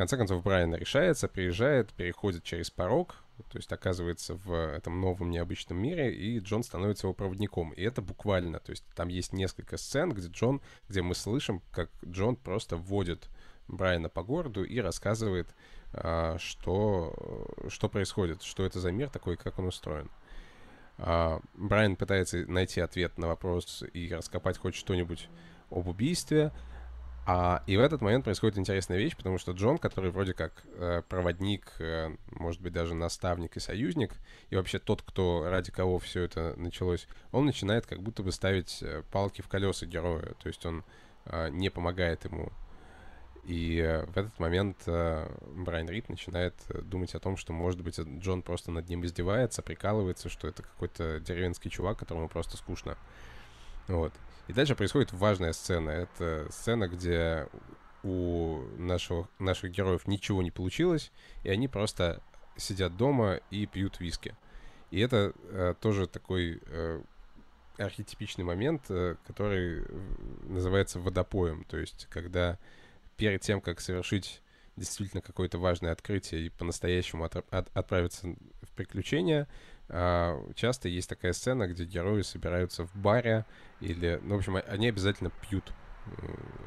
конце 0.00 0.16
концов 0.16 0.42
Брайан 0.42 0.74
решается, 0.74 1.28
приезжает, 1.28 1.92
переходит 1.92 2.42
через 2.42 2.70
порог, 2.70 3.16
то 3.50 3.58
есть 3.58 3.70
оказывается 3.70 4.34
в 4.34 4.50
этом 4.50 4.98
новом 4.98 5.30
необычном 5.30 5.76
мире, 5.76 6.14
и 6.14 6.38
Джон 6.38 6.62
становится 6.62 7.06
его 7.06 7.12
проводником. 7.12 7.72
И 7.72 7.82
это 7.82 8.00
буквально, 8.00 8.60
то 8.60 8.70
есть 8.70 8.82
там 8.94 9.08
есть 9.08 9.34
несколько 9.34 9.76
сцен, 9.76 10.12
где 10.12 10.28
Джон, 10.28 10.62
где 10.88 11.02
мы 11.02 11.14
слышим, 11.14 11.60
как 11.70 11.90
Джон 12.02 12.36
просто 12.36 12.78
вводит 12.78 13.28
Брайана 13.68 14.08
по 14.08 14.22
городу 14.22 14.64
и 14.64 14.80
рассказывает, 14.80 15.54
а, 15.92 16.38
что, 16.38 17.46
что 17.68 17.90
происходит, 17.90 18.42
что 18.42 18.64
это 18.64 18.80
за 18.80 18.92
мир 18.92 19.10
такой, 19.10 19.36
как 19.36 19.58
он 19.58 19.66
устроен. 19.66 20.10
А, 20.96 21.42
Брайан 21.52 21.96
пытается 21.96 22.38
найти 22.46 22.80
ответ 22.80 23.18
на 23.18 23.26
вопрос 23.26 23.84
и 23.92 24.10
раскопать 24.14 24.56
хоть 24.56 24.76
что-нибудь 24.76 25.28
об 25.70 25.88
убийстве, 25.88 26.52
а, 27.32 27.62
и 27.68 27.76
в 27.76 27.80
этот 27.80 28.00
момент 28.00 28.24
происходит 28.24 28.58
интересная 28.58 28.98
вещь, 28.98 29.16
потому 29.16 29.38
что 29.38 29.52
Джон, 29.52 29.78
который 29.78 30.10
вроде 30.10 30.34
как 30.34 30.64
э, 30.74 31.02
проводник, 31.08 31.70
э, 31.78 32.16
может 32.32 32.60
быть, 32.60 32.72
даже 32.72 32.94
наставник 32.94 33.56
и 33.56 33.60
союзник, 33.60 34.10
и 34.48 34.56
вообще 34.56 34.80
тот, 34.80 35.02
кто 35.02 35.48
ради 35.48 35.70
кого 35.70 36.00
все 36.00 36.22
это 36.24 36.54
началось, 36.56 37.06
он 37.30 37.46
начинает 37.46 37.86
как 37.86 38.02
будто 38.02 38.24
бы 38.24 38.32
ставить 38.32 38.82
э, 38.82 39.04
палки 39.12 39.42
в 39.42 39.48
колеса 39.48 39.86
героя, 39.86 40.34
то 40.42 40.48
есть 40.48 40.66
он 40.66 40.82
э, 41.26 41.50
не 41.50 41.70
помогает 41.70 42.24
ему. 42.24 42.50
И 43.44 43.78
э, 43.78 44.06
в 44.06 44.16
этот 44.16 44.36
момент 44.40 44.78
э, 44.86 45.28
Брайан 45.54 45.88
Рид 45.88 46.08
начинает 46.08 46.54
э, 46.70 46.80
думать 46.82 47.14
о 47.14 47.20
том, 47.20 47.36
что, 47.36 47.52
может 47.52 47.80
быть, 47.80 48.00
Джон 48.00 48.42
просто 48.42 48.72
над 48.72 48.88
ним 48.88 49.04
издевается, 49.04 49.62
прикалывается, 49.62 50.28
что 50.28 50.48
это 50.48 50.64
какой-то 50.64 51.20
деревенский 51.20 51.70
чувак, 51.70 51.96
которому 51.96 52.28
просто 52.28 52.56
скучно. 52.56 52.98
Вот. 53.86 54.12
И 54.50 54.52
дальше 54.52 54.74
происходит 54.74 55.12
важная 55.12 55.52
сцена. 55.52 55.90
Это 55.90 56.48
сцена, 56.50 56.88
где 56.88 57.46
у 58.02 58.62
нашего, 58.78 59.28
наших 59.38 59.70
героев 59.70 60.08
ничего 60.08 60.42
не 60.42 60.50
получилось, 60.50 61.12
и 61.44 61.50
они 61.50 61.68
просто 61.68 62.20
сидят 62.56 62.96
дома 62.96 63.38
и 63.52 63.66
пьют 63.66 64.00
виски. 64.00 64.34
И 64.90 64.98
это 64.98 65.34
э, 65.44 65.74
тоже 65.80 66.08
такой 66.08 66.60
э, 66.66 67.00
архетипичный 67.78 68.42
момент, 68.42 68.86
э, 68.88 69.14
который 69.24 69.84
называется 70.42 70.98
водопоем. 70.98 71.62
То 71.62 71.76
есть, 71.76 72.08
когда 72.10 72.58
перед 73.16 73.42
тем, 73.42 73.60
как 73.60 73.80
совершить 73.80 74.42
действительно 74.74 75.22
какое-то 75.22 75.58
важное 75.58 75.92
открытие 75.92 76.46
и 76.46 76.48
по-настоящему 76.48 77.22
от, 77.22 77.36
от, 77.36 77.68
отправиться 77.72 78.34
в 78.62 78.72
приключения, 78.74 79.46
часто 80.54 80.88
есть 80.88 81.08
такая 81.08 81.32
сцена, 81.32 81.66
где 81.66 81.84
герои 81.84 82.22
собираются 82.22 82.86
в 82.86 82.94
баре 82.94 83.44
или, 83.80 84.20
ну, 84.22 84.36
в 84.36 84.38
общем, 84.38 84.56
они 84.66 84.88
обязательно 84.88 85.30
пьют, 85.30 85.72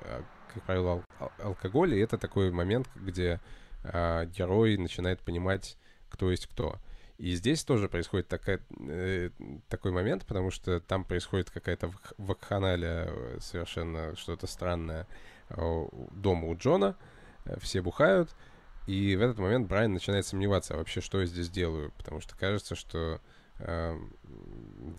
а, 0.01 0.23
как 0.53 0.63
правило, 0.63 1.03
ал- 1.19 1.31
алкоголь, 1.39 1.95
и 1.95 1.99
это 1.99 2.17
такой 2.17 2.51
момент, 2.51 2.89
где 2.95 3.39
а, 3.83 4.25
герой 4.25 4.77
начинает 4.77 5.21
понимать, 5.21 5.77
кто 6.09 6.31
есть 6.31 6.47
кто. 6.47 6.79
И 7.17 7.35
здесь 7.35 7.63
тоже 7.63 7.87
происходит 7.87 8.27
такая, 8.27 8.59
э, 8.79 9.29
такой 9.69 9.91
момент, 9.91 10.25
потому 10.25 10.51
что 10.51 10.79
там 10.79 11.05
происходит 11.05 11.51
какая-то 11.51 11.91
вакханалия, 12.17 13.05
э, 13.07 13.37
совершенно 13.39 14.15
что-то 14.15 14.47
странное 14.47 15.07
э, 15.49 15.85
дома 16.11 16.47
у 16.47 16.57
Джона, 16.57 16.97
э, 17.45 17.57
все 17.59 17.81
бухают, 17.81 18.35
и 18.85 19.15
в 19.15 19.21
этот 19.21 19.37
момент 19.37 19.67
Брайан 19.67 19.93
начинает 19.93 20.25
сомневаться, 20.25 20.73
а 20.73 20.77
вообще, 20.77 21.01
что 21.01 21.21
я 21.21 21.25
здесь 21.25 21.49
делаю, 21.49 21.91
потому 21.97 22.19
что 22.19 22.35
кажется, 22.35 22.75
что 22.75 23.21
э, 23.59 23.97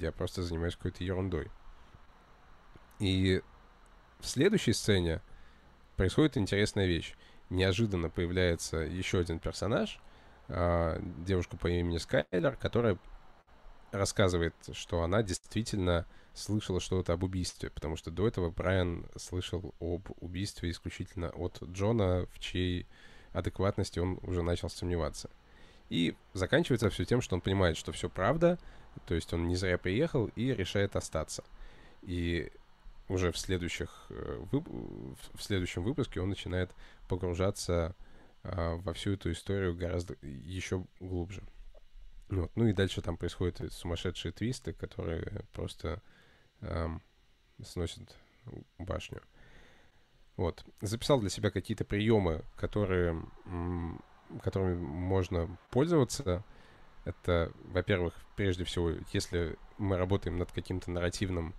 я 0.01 0.12
просто 0.12 0.42
занимаюсь 0.42 0.77
какой-то 0.77 1.05
ерундой. 1.05 1.51
И 2.99 3.42
в 4.20 4.27
следующей 4.27 4.73
сцене 4.73 5.20
происходит 5.97 6.38
интересная 6.38 6.87
вещь. 6.87 7.14
Неожиданно 7.51 8.09
появляется 8.09 8.79
еще 8.79 9.18
один 9.18 9.38
персонаж, 9.38 10.01
э, 10.49 11.01
девушка 11.27 11.59
по 11.59 11.68
имени 11.68 11.99
Скайлер, 11.99 12.57
которая 12.57 12.99
рассказывает, 13.92 14.55
что 14.73 15.03
она 15.03 15.23
действительно 15.23 16.07
слышала 16.33 16.81
что-то 16.81 17.12
об 17.12 17.23
убийстве, 17.23 17.70
потому 17.70 17.97
что 17.97 18.11
до 18.11 18.27
этого 18.27 18.51
Брайан 18.51 19.07
слышал 19.16 19.75
об 19.79 20.09
убийстве 20.20 20.70
исключительно 20.70 21.29
от 21.31 21.62
Джона, 21.62 22.27
в 22.33 22.40
чьей 22.40 22.87
адекватности 23.35 23.99
он 23.99 24.18
уже 24.23 24.42
начал 24.42 24.70
сомневаться. 24.70 25.29
И 25.90 26.14
заканчивается 26.33 26.88
все 26.88 27.05
тем, 27.05 27.20
что 27.20 27.35
он 27.35 27.42
понимает, 27.42 27.77
что 27.77 27.92
все 27.92 28.09
правда, 28.09 28.59
то 29.07 29.14
есть 29.14 29.33
он 29.35 29.49
не 29.49 29.57
зря 29.57 29.77
приехал 29.77 30.31
и 30.35 30.55
решает 30.55 30.97
остаться. 30.97 31.44
И 32.03 32.51
уже 33.09 33.33
в, 33.33 33.38
следующих, 33.38 34.07
э, 34.09 34.44
в 34.51 35.42
следующем 35.42 35.83
выпуске 35.83 36.20
он 36.20 36.31
начинает 36.31 36.70
погружаться 37.09 37.94
а, 38.42 38.77
во 38.77 38.92
всю 38.92 39.12
эту 39.12 39.33
историю 39.33 39.75
гораздо 39.75 40.16
еще 40.23 40.85
глубже. 41.01 41.42
Вот. 42.29 42.51
Ну 42.55 42.66
и 42.66 42.73
дальше 42.73 43.03
там 43.03 43.16
происходят 43.16 43.73
сумасшедшие 43.73 44.33
твисты, 44.33 44.73
которые 44.73 45.44
просто 45.53 46.03
эм, 46.61 47.03
сносят 47.62 48.16
башню. 48.79 49.20
Вот. 50.37 50.64
Записал 50.81 51.20
для 51.20 51.31
себя 51.31 51.51
какие-то 51.51 51.85
приемы, 51.85 52.42
которые, 52.57 53.23
которыми 54.42 54.77
можно 54.77 55.57
пользоваться. 55.70 56.42
Это, 57.05 57.53
во-первых, 57.64 58.14
прежде 58.37 58.64
всего, 58.64 58.92
если 59.12 59.57
мы 59.79 59.97
работаем 59.97 60.38
над 60.38 60.51
каким-то 60.53 60.90
нарративным 60.90 61.55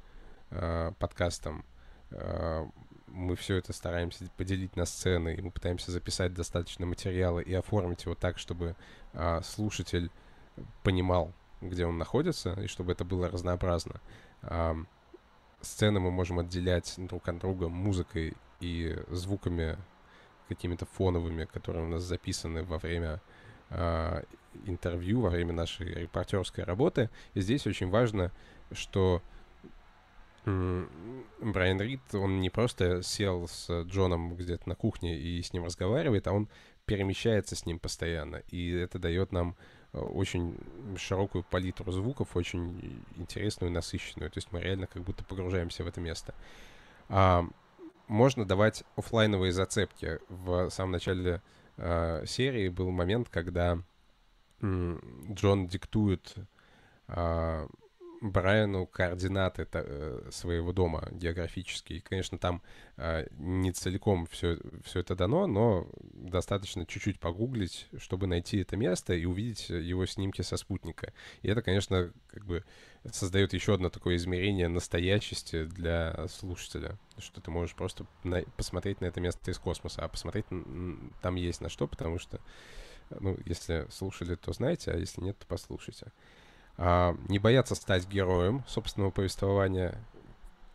э, 0.50 0.92
подкастом, 1.00 1.64
э, 2.10 2.66
мы 3.08 3.36
все 3.36 3.56
это 3.56 3.72
стараемся 3.72 4.30
поделить 4.36 4.76
на 4.76 4.86
сцены, 4.86 5.36
и 5.36 5.42
мы 5.42 5.52
пытаемся 5.52 5.92
записать 5.92 6.34
достаточно 6.34 6.86
материала 6.86 7.40
и 7.40 7.54
оформить 7.54 8.04
его 8.04 8.16
так, 8.16 8.40
чтобы 8.40 8.76
э, 9.14 9.42
слушатель 9.44 10.10
понимал, 10.84 11.34
где 11.62 11.86
он 11.86 11.98
находится, 11.98 12.54
и 12.54 12.68
чтобы 12.68 12.92
это 12.92 13.06
было 13.06 13.30
разнообразно. 13.30 14.02
А, 14.42 14.76
сцены 15.62 16.00
мы 16.00 16.12
можем 16.12 16.40
отделять 16.40 16.94
друг 16.98 17.28
от 17.28 17.40
друга 17.40 17.70
музыкой 17.70 18.34
и 18.60 18.98
звуками 19.10 19.78
какими-то 20.48 20.86
фоновыми, 20.86 21.46
которые 21.46 21.86
у 21.86 21.88
нас 21.88 22.04
записаны 22.04 22.64
во 22.64 22.78
время 22.78 23.22
э, 23.70 24.24
интервью, 24.66 25.22
во 25.22 25.30
время 25.30 25.54
нашей 25.54 25.94
репортерской 25.94 26.64
работы. 26.64 27.10
И 27.34 27.42
здесь 27.42 27.66
очень 27.68 27.90
важно, 27.90 28.32
что 28.72 29.22
э, 30.46 30.88
Брайан 31.42 31.82
Рид, 31.82 32.02
он 32.14 32.42
не 32.42 32.50
просто 32.50 33.02
сел 33.02 33.48
с 33.48 33.84
Джоном 33.84 34.36
где-то 34.36 34.70
на 34.70 34.76
кухне 34.76 35.18
и 35.18 35.42
с 35.42 35.54
ним 35.54 35.66
разговаривает, 35.66 36.28
а 36.28 36.34
он 36.34 36.48
перемещается 36.86 37.56
с 37.56 37.66
ним 37.66 37.80
постоянно. 37.80 38.38
И 38.50 38.72
это 38.72 39.00
дает 39.00 39.32
нам 39.32 39.56
э, 39.94 40.00
очень 40.00 40.58
широкую 40.98 41.44
палитру 41.44 41.92
звуков, 41.92 42.36
очень 42.36 43.04
интересную, 43.16 43.72
насыщенную. 43.72 44.30
То 44.30 44.38
есть 44.38 44.52
мы 44.52 44.62
реально 44.62 44.88
как 44.88 45.04
будто 45.04 45.24
погружаемся 45.24 45.84
в 45.84 45.88
это 45.88 46.00
место. 46.00 46.36
А, 47.10 47.48
можно 48.08 48.46
давать 48.46 48.84
офлайновые 48.96 49.52
зацепки. 49.52 50.20
В 50.30 50.70
самом 50.70 50.92
начале 50.92 51.42
э, 51.78 52.26
серии 52.26 52.70
был 52.70 52.92
момент, 52.92 53.30
когда 53.30 53.80
э, 54.62 55.00
Джон 55.32 55.68
диктует 55.68 56.36
э, 57.08 57.68
Брайану 58.32 58.88
координаты 58.88 59.68
э, 59.72 60.30
своего 60.32 60.74
дома 60.74 61.08
географические. 61.12 62.02
конечно, 62.02 62.38
там 62.38 62.62
э, 62.98 63.28
не 63.38 63.72
целиком 63.72 64.26
все, 64.26 64.58
все 64.84 65.02
это 65.02 65.16
дано, 65.16 65.46
но 65.46 65.88
достаточно 66.02 66.86
чуть-чуть 66.86 67.20
погуглить, 67.20 67.88
чтобы 67.98 68.26
найти 68.26 68.58
это 68.58 68.78
место 68.78 69.14
и 69.14 69.26
увидеть 69.26 69.70
его 69.70 70.06
снимки 70.06 70.42
со 70.42 70.58
спутника. 70.58 71.14
И 71.44 71.50
это, 71.50 71.62
конечно, 71.62 72.12
как 72.28 72.46
бы 72.46 72.64
создает 73.12 73.54
еще 73.54 73.76
одно 73.76 73.90
такое 73.90 74.16
измерение 74.16 74.68
настоящести 74.68 75.66
для 75.66 76.28
слушателя, 76.28 76.98
что 77.20 77.42
ты 77.42 77.52
можешь 77.52 77.76
просто 77.76 78.08
на, 78.24 78.42
посмотреть 78.58 79.02
на 79.02 79.06
это 79.06 79.22
место 79.22 79.52
из 79.52 79.60
космоса, 79.60 80.04
а 80.04 80.08
посмотреть 80.08 80.46
там 81.22 81.36
есть 81.36 81.62
на 81.62 81.70
что, 81.70 81.88
потому 81.88 82.18
что, 82.18 82.40
ну, 83.20 83.38
если 83.46 83.86
слушали, 83.92 84.36
то 84.36 84.52
знаете, 84.54 84.92
а 84.92 84.98
если 84.98 85.22
нет, 85.22 85.38
то 85.38 85.46
послушайте. 85.46 86.12
А, 86.78 87.16
не 87.28 87.40
бояться 87.40 87.76
стать 87.76 88.08
героем 88.08 88.64
собственного 88.68 89.12
повествования, 89.12 89.98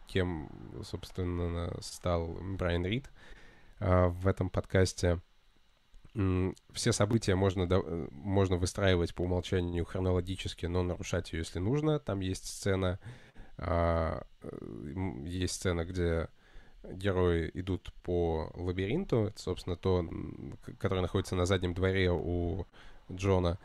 кем, 0.06 0.50
собственно, 0.82 1.72
стал 1.80 2.28
Брайан 2.40 2.86
Рид 2.86 3.10
а, 3.78 4.08
в 4.08 4.26
этом 4.26 4.50
подкасте. 4.50 5.20
Все 6.72 6.90
события 6.90 7.36
можно, 7.36 7.68
можно 8.10 8.56
выстраивать 8.56 9.14
по 9.14 9.22
умолчанию 9.22 9.84
хронологически, 9.84 10.66
но 10.66 10.82
нарушать 10.82 11.32
ее, 11.32 11.40
если 11.40 11.60
нужно. 11.60 12.00
Там 12.00 12.20
есть 12.20 12.46
сцена, 12.46 12.98
а, 13.58 14.26
есть 15.24 15.54
сцена, 15.54 15.84
где 15.84 16.28
герои 16.82 17.50
идут 17.54 17.92
по 18.02 18.50
лабиринту. 18.54 19.32
Собственно, 19.36 19.76
то, 19.76 20.04
которое 20.78 21.02
находится 21.02 21.36
на 21.36 21.46
заднем 21.46 21.74
дворе 21.74 22.10
у 22.10 22.66
Джона. 23.12 23.58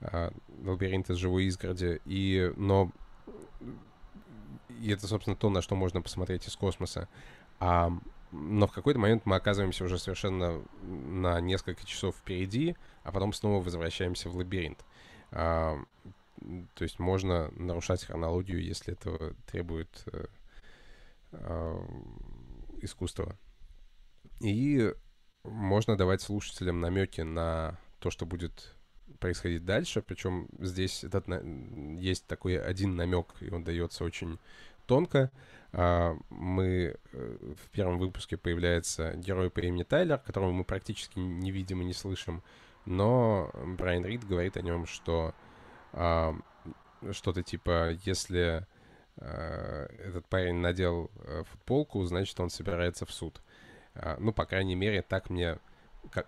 Лабиринт 0.00 1.10
из 1.10 1.16
живой 1.16 1.44
изгороди. 1.44 2.00
И, 2.04 2.52
но 2.56 2.90
и 4.80 4.90
это, 4.90 5.06
собственно, 5.06 5.36
то, 5.36 5.50
на 5.50 5.62
что 5.62 5.74
можно 5.74 6.02
посмотреть 6.02 6.46
из 6.46 6.56
космоса. 6.56 7.08
А, 7.60 7.90
но 8.30 8.66
в 8.66 8.72
какой-то 8.72 8.98
момент 8.98 9.26
мы 9.26 9.36
оказываемся 9.36 9.84
уже 9.84 9.98
совершенно 9.98 10.62
на 10.82 11.40
несколько 11.40 11.84
часов 11.86 12.16
впереди, 12.16 12.76
а 13.02 13.12
потом 13.12 13.32
снова 13.32 13.62
возвращаемся 13.62 14.28
в 14.28 14.36
лабиринт. 14.36 14.84
А, 15.32 15.78
то 16.74 16.84
есть 16.84 16.98
можно 16.98 17.50
нарушать 17.52 18.04
хронологию, 18.04 18.62
если 18.62 18.92
это 18.92 19.34
требует 19.46 20.04
а, 20.12 20.28
а, 21.32 21.84
искусства. 22.82 23.36
И 24.40 24.92
можно 25.42 25.96
давать 25.96 26.22
слушателям 26.22 26.80
намеки 26.80 27.22
на 27.22 27.78
то, 27.98 28.10
что 28.10 28.26
будет 28.26 28.76
происходить 29.18 29.64
дальше. 29.64 30.02
Причем 30.02 30.48
здесь 30.58 31.04
этот, 31.04 31.26
есть 31.98 32.26
такой 32.26 32.60
один 32.60 32.96
намек, 32.96 33.34
и 33.40 33.50
он 33.50 33.64
дается 33.64 34.04
очень 34.04 34.38
тонко. 34.86 35.30
А, 35.72 36.16
мы 36.30 36.96
э, 37.12 37.54
в 37.56 37.70
первом 37.70 37.98
выпуске 37.98 38.36
появляется 38.36 39.14
герой 39.16 39.50
по 39.50 39.60
имени 39.60 39.82
Тайлер, 39.82 40.18
которого 40.18 40.50
мы 40.50 40.64
практически 40.64 41.18
не 41.18 41.50
видим 41.50 41.82
и 41.82 41.84
не 41.84 41.92
слышим. 41.92 42.42
Но 42.86 43.50
Брайан 43.78 44.04
Рид 44.04 44.26
говорит 44.26 44.56
о 44.56 44.62
нем, 44.62 44.86
что 44.86 45.34
а, 45.92 46.34
что-то 47.12 47.42
типа, 47.42 47.90
если 48.04 48.66
а, 49.18 49.86
этот 49.98 50.26
парень 50.26 50.56
надел 50.56 51.10
э, 51.16 51.44
футболку, 51.44 52.02
значит, 52.04 52.40
он 52.40 52.50
собирается 52.50 53.06
в 53.06 53.12
суд. 53.12 53.40
Ну, 54.20 54.32
по 54.32 54.46
крайней 54.46 54.76
мере, 54.76 55.02
так 55.02 55.28
мне 55.28 55.58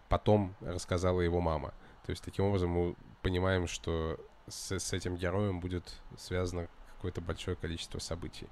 потом 0.09 0.57
рассказала 0.61 1.20
его 1.20 1.40
мама. 1.40 1.72
То 2.11 2.12
есть 2.12 2.25
таким 2.25 2.46
образом 2.46 2.70
мы 2.70 2.96
понимаем, 3.23 3.68
что 3.68 4.18
с, 4.49 4.73
с 4.73 4.92
этим 4.92 5.14
героем 5.14 5.61
будет 5.61 5.94
связано 6.18 6.66
какое-то 6.96 7.20
большое 7.20 7.57
количество 7.57 8.01
событий. 8.01 8.49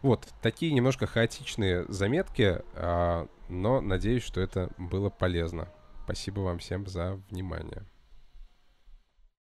Вот, 0.00 0.26
такие 0.40 0.72
немножко 0.72 1.06
хаотичные 1.06 1.84
заметки, 1.92 2.62
а, 2.72 3.28
но 3.50 3.82
надеюсь, 3.82 4.22
что 4.22 4.40
это 4.40 4.70
было 4.78 5.10
полезно. 5.10 5.68
Спасибо 6.04 6.40
вам 6.40 6.58
всем 6.58 6.86
за 6.86 7.20
внимание. 7.28 7.82